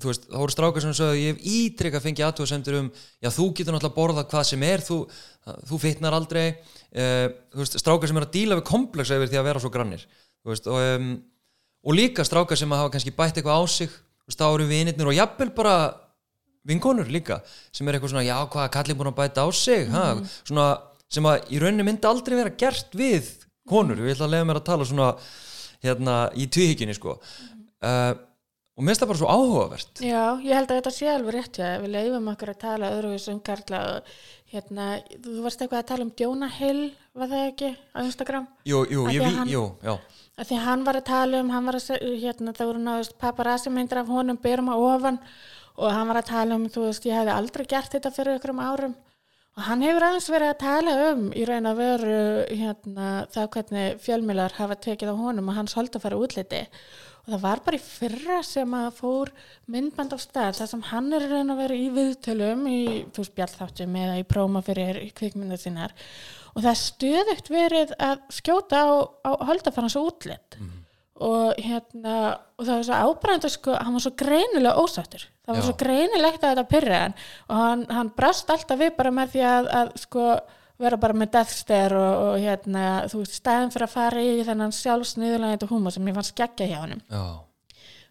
[0.00, 2.90] þú veist, þá voru strákar sem sagði ég hef ítrykk að fengja aðtöðasemtur um
[3.22, 4.98] já þú getur náttúrulega að borða hvað sem er þú,
[5.70, 6.44] þú fitnar aldrei.
[6.94, 7.26] Uh,
[7.60, 10.06] veist, strákar sem er að díla við komplexa yfir því að vera svo grannir
[10.46, 11.12] veist, og, um,
[11.84, 15.16] og líka strákar sem hafa kannski bætt eitthvað á sig veist, þá eru vinirnir og
[15.16, 15.76] jafnvel bara
[16.64, 17.40] vinkonur líka
[17.74, 19.96] sem er eitthvað svona já hvað kallin búin að bæta á sig mm.
[19.96, 20.04] ha,
[20.46, 20.68] svona,
[21.10, 23.32] sem að í rauninni myndi aldrei vera gert við
[23.68, 25.10] konur, ég ætla að lega mér að tala svona
[25.84, 27.18] hérna í tvíhyggjunni sko.
[27.84, 28.12] Uh,
[28.74, 30.00] og mér finnst það bara svo áhugavert.
[30.02, 33.28] Já, ég held að þetta sé alveg rétt já, við leifum okkur að tala öðruvís
[33.30, 33.82] um Karla
[34.54, 34.88] hérna,
[35.22, 36.82] þú varst eitthvað að tala um Jonah Hill,
[37.14, 38.46] var það ekki á Instagram?
[38.66, 39.94] Jú, jú, ég vi, jú, já.
[40.42, 41.80] Því hann var að tala um, að
[42.22, 45.20] hérna, það voru náðust paparazzi myndir af honum byrjum á ofan
[45.74, 48.54] og hann var að tala um, þú veist, ég hef aldrei gert þetta fyrir ykkur
[48.54, 48.96] um árum.
[49.54, 52.20] Og hann hefur aðeins verið að tala um í raun að veru
[52.50, 56.64] hérna, það hvernig fjölmilar hafa tekið á honum og hans holdt að fara útliti
[57.24, 59.32] og það var bara í fyrra sem að fór
[59.72, 62.80] myndband á stað þar sem hann er raun að vera í viðtölum í
[63.16, 65.94] þú spjallþáttum eða í próma fyrir kvikmynda sinnar
[66.54, 68.88] og það stöðugt verið að skjóta á,
[69.24, 70.74] á holdafarnans útlitt mm.
[71.24, 72.18] og hérna
[72.58, 75.66] og það var svo ábrænd sko, hann var svo greinilega ósáttur það var Já.
[75.68, 77.16] svo greinilegt að þetta pyrra hann
[77.48, 80.28] og hann, hann brast alltaf við bara með því að, að sko
[80.86, 84.74] vera bara með deathstare og, og hérna, þú veist, stæðin fyrir að fara í þennan
[84.76, 87.00] sjálfsniðurlega húma sem ég fann skeggja hjá hann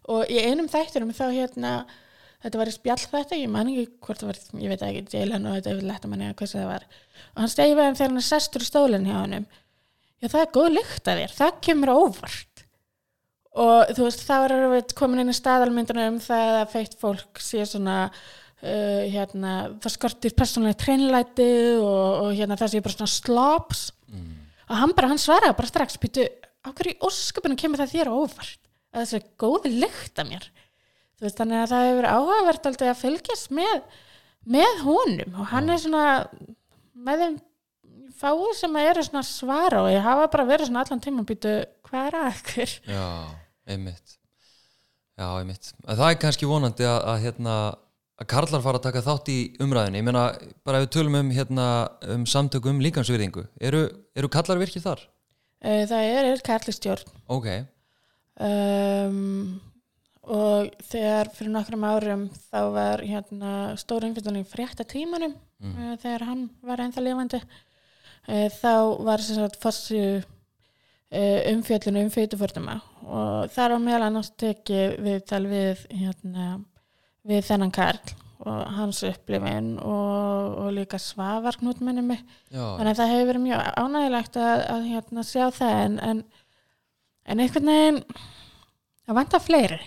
[0.04, 1.74] og í einum þætturum þá hérna
[2.44, 5.48] þetta var í spjall þetta, ég man ekki hvort það var, ég veit ekki, Jalen
[5.48, 6.88] og þetta er lett að manni að hvað það var.
[7.34, 9.38] Og hann stegi hann þegar hann er sestur stólinn hjá hann
[10.24, 12.64] já það er góð lykt að þér, það kemur óvart.
[13.64, 14.38] Og þú veist, þá
[14.74, 17.98] við komin inn í staðalmyndunum það að feitt fólk sé svona
[18.64, 19.54] Uh, hérna,
[19.84, 21.50] það skortir persónulega treinlæti
[21.82, 23.82] og, og hérna, það sé bara svona slops.
[24.14, 24.30] Mm.
[24.70, 26.24] og hann bara, hann svaraði bara strax býtu,
[26.64, 28.60] á hverju ósköpunum kemur það þér óvart?
[28.94, 30.48] Að þessi góði lykt að mér.
[31.20, 33.84] Veist, þannig að það hefur áhugavert að fylgjast með
[34.44, 35.36] með honum.
[35.40, 35.74] Og hann mm.
[35.74, 36.08] er svona
[37.04, 37.38] með þeim
[38.24, 41.54] fáið sem að eru svona svara og ég hafa bara verið svona allan tíma býtu,
[41.88, 42.76] hvað er að ykkur?
[42.88, 43.08] Já,
[43.74, 44.18] einmitt.
[45.14, 47.58] Já, einmitt, það er kannski vonandi að, að hérna
[48.22, 50.24] að karlar fara að taka þátt í umræðinni ég meina,
[50.66, 51.68] bara ef við tölum um, hérna,
[52.14, 53.84] um samtöku um líkansvirðingu eru,
[54.14, 55.06] eru karlar virkið þar?
[55.64, 57.50] Uh, það er, er karlistjórn ok
[58.38, 59.58] um,
[60.24, 65.74] og þegar fyrir nokkrum árum þá var hérna, stór umfjöldunni frétta tímanum mm.
[65.74, 68.74] uh, þegar hann var ennþá lifandi uh, þá
[69.10, 70.22] var sem sagt fossu
[71.14, 76.56] umfjöldunum um feituförnuma og þar á meðal annars tekið við tal við hérna
[77.28, 78.14] við þennan Karl
[78.44, 82.24] og hans upplifin og, og líka svavarknútminni mig.
[82.52, 86.24] Þannig að það hefur verið mjög ánægilegt að, að hérna, sjá það en, en,
[87.24, 88.02] en einhvern veginn
[89.08, 89.80] að vanta fleiri.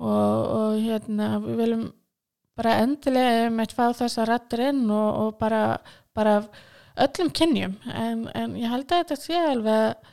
[0.00, 1.84] Og, og hérna við viljum
[2.56, 5.64] bara endilega með fá þessa rættir inn og, og bara,
[6.16, 6.38] bara
[7.00, 7.76] öllum kynjum.
[7.92, 10.10] En, en ég held að þetta sé alveg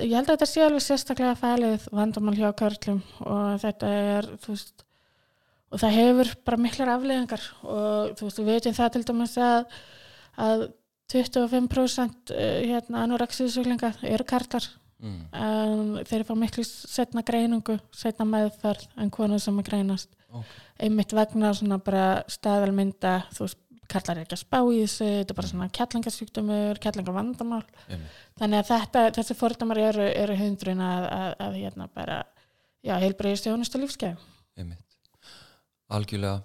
[0.00, 4.54] Ég held að þetta sé alveg sérstaklega fælið vandamál hjá körlum og þetta er, þú
[4.54, 4.84] veist,
[5.74, 9.76] og það hefur bara miklar afleðingar og þú veist, við veitum það til dæmis að,
[10.46, 10.64] að
[11.14, 14.66] 25% eh, hérna anoreksíðsuglinga eru karlar
[15.02, 15.20] mm.
[15.36, 20.46] en þeir fá miklu setna greiningu, setna meðferð en konur sem að greinast Ok.
[20.82, 23.60] einmitt vegna svona bara staðalmynda þú veist,
[23.92, 27.64] kallar ekki að spá í þessu þetta er bara svona kjallangarsjúkdömur kjallangarvandamál,
[28.40, 32.22] þannig að þetta þessi fordamar eru, eru hundrun að, að, að hérna bara
[32.84, 34.98] já, heilbreyðist þjónustu lífskeið Einmitt.
[35.94, 36.42] Algjörlega.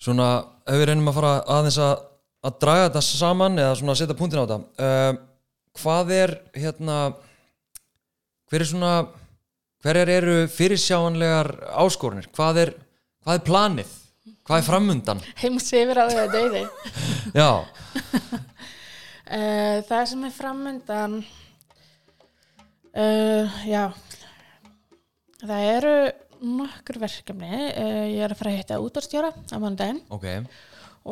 [0.00, 0.28] Svona,
[0.64, 1.94] ef við reynum að fara aðeins að,
[2.46, 4.58] að draga þetta saman eða svona að setja punktin á þetta.
[4.78, 5.18] Uh,
[5.82, 6.98] hvað er, hérna,
[8.48, 8.92] hver er svona,
[9.84, 11.52] hverjar eru fyrirsjáanlegar
[11.84, 12.30] áskorunir?
[12.34, 12.74] Hvað er,
[13.26, 13.96] hvað er planið?
[14.48, 15.18] Hvað er framundan?
[15.42, 16.62] heims yfir að það deyði
[17.36, 17.50] Já,
[19.28, 21.18] Uh, það sem er framöndan
[22.96, 23.82] uh, já.
[25.42, 25.92] Það eru
[26.62, 27.50] nokkur verkefni.
[27.74, 30.00] Uh, ég er að fara að hitta útvarstjóra á mánudaginn.
[30.14, 30.24] Ok,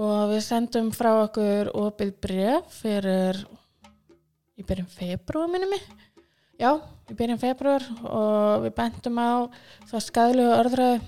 [0.01, 3.43] og við sendum frá okkur opið bref fyrir
[4.57, 5.84] í byrjun februar minni mig.
[6.57, 6.72] Já,
[7.12, 9.45] í byrjun februar og við bentum á
[9.91, 11.05] það skadlegu orðræðu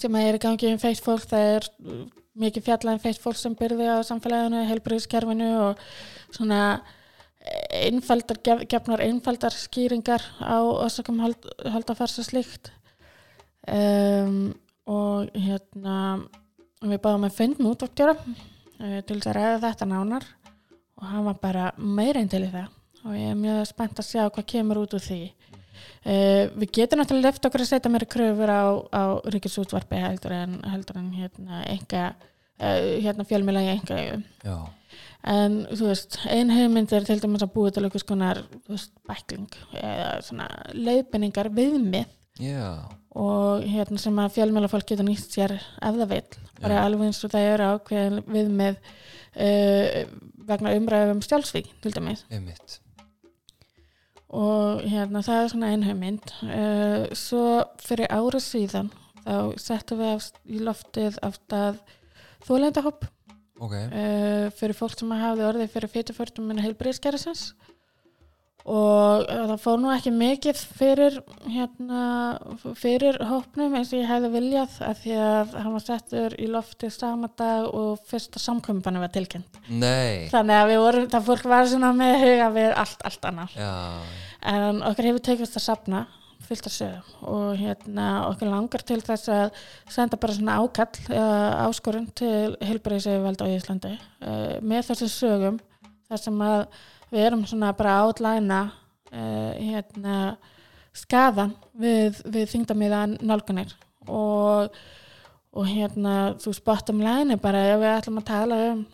[0.00, 2.02] sem er í gangi um feitt fólk það er uh,
[2.40, 5.82] mikið fjallað um feitt fólk sem byrði á samfélaginu, heilbriðskerfinu og
[6.34, 6.60] svona
[7.74, 12.72] einfaldar, gef, gefnar einfaldar skýringar á osakum holdafars og slíkt.
[13.68, 16.20] Um, og hérna
[16.84, 20.26] við báðum að fundum útvartjóra uh, til þess að ræða þetta nánar.
[21.00, 22.70] Og hann var bara meira en til í það.
[23.04, 25.22] Og ég er mjög spennt að sjá hvað kemur út úr því
[26.04, 29.02] uh, við getum náttúrulega leftt okkur að setja meira kröfur á, á
[29.34, 32.08] ríkisútvarpi heldur en, heldur en hérna, enga,
[32.60, 34.56] uh, hérna fjölmjöla í enga já,
[35.34, 38.92] en þú veist, ein hugmynd er til dæmis að búa til einhvers konar þú veist,
[39.08, 39.48] bækling
[39.80, 42.12] eða svona leiðbenningar viðmið.
[42.42, 42.82] Já,
[43.14, 46.84] og hérna sem að fjölmjölafólk getur nýtt sér ef það vil, bara Já.
[46.88, 50.00] alveg eins og það eru ákveðin við með uh,
[50.48, 52.24] vegna umræðum stjálfsvík til dæmis.
[52.34, 52.80] Einmitt.
[54.34, 58.90] Og hérna það er svona einhugmynd uh, svo fyrir ára síðan
[59.24, 61.82] þá settum við í loftið af stað
[62.44, 63.06] þólendahopp
[63.62, 67.52] Ok, uh, fyrir fólk sem hafði orðið fyrir fyrirförtum minna heilbriðskerðisins
[68.64, 71.18] og uh, það fór nú ekki mikið fyrir
[71.52, 72.04] hérna
[72.80, 76.90] fyrir hópnum eins og ég hefði viljað að því að hann var settur í lofti
[76.92, 79.60] sama dag og fyrsta samkvömbanum var tilkynnt.
[79.68, 83.56] Nei, þannig að við vorum, það fólk var svona með huga við allt, allt annar
[83.58, 83.72] já,
[84.54, 86.06] en okkur hefur tekist að sapna
[86.44, 87.12] fullt að sögum.
[87.34, 89.60] Og hérna okkur langar til þess að
[89.92, 95.62] senda bara svona ákall eða áskorun til heilbreyðisauðveld á Íslandi uh, með þessum sögum
[96.08, 96.60] þar sem að
[97.12, 98.60] við erum svona bara að átlæna
[99.12, 100.18] uh, hérna
[100.94, 103.74] skaðan við, við þingdamiða nálgunir
[104.06, 104.76] og,
[105.54, 108.84] og hérna þú spottum læni bara ef við ætlum að tala um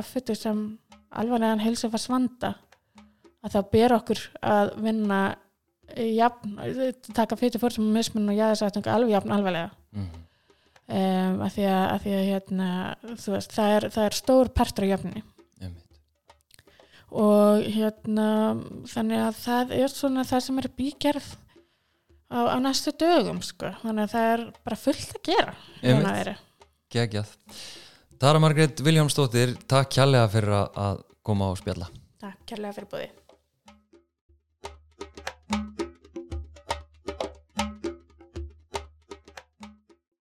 [0.00, 0.64] offitu sem
[1.10, 2.54] alvarlegan heilsufarsvanda
[3.40, 5.20] að það ber okkur að vinna
[5.96, 6.56] jafn,
[7.16, 10.08] taka fyrir fór sem mismun og jáðarsættung alveg jafn alvarlega mm.
[10.86, 12.70] um, að því að, að, því að hérna,
[13.10, 15.36] veist, það, er, það er stór partur á einmitt.
[17.10, 18.26] Og hérna
[18.90, 21.28] þannig að það er svona það sem er bígerð
[22.30, 23.72] á, á næstu dögum sko.
[23.82, 26.36] þannig að það er bara fullt að gera hérna veri.
[26.90, 27.32] Gegjað.
[28.20, 31.88] Tara Margrét Viljámsdóttir, takk kjærlega fyrir að- að koma á spjalla.
[32.20, 33.19] Takk kærlega fyrir búið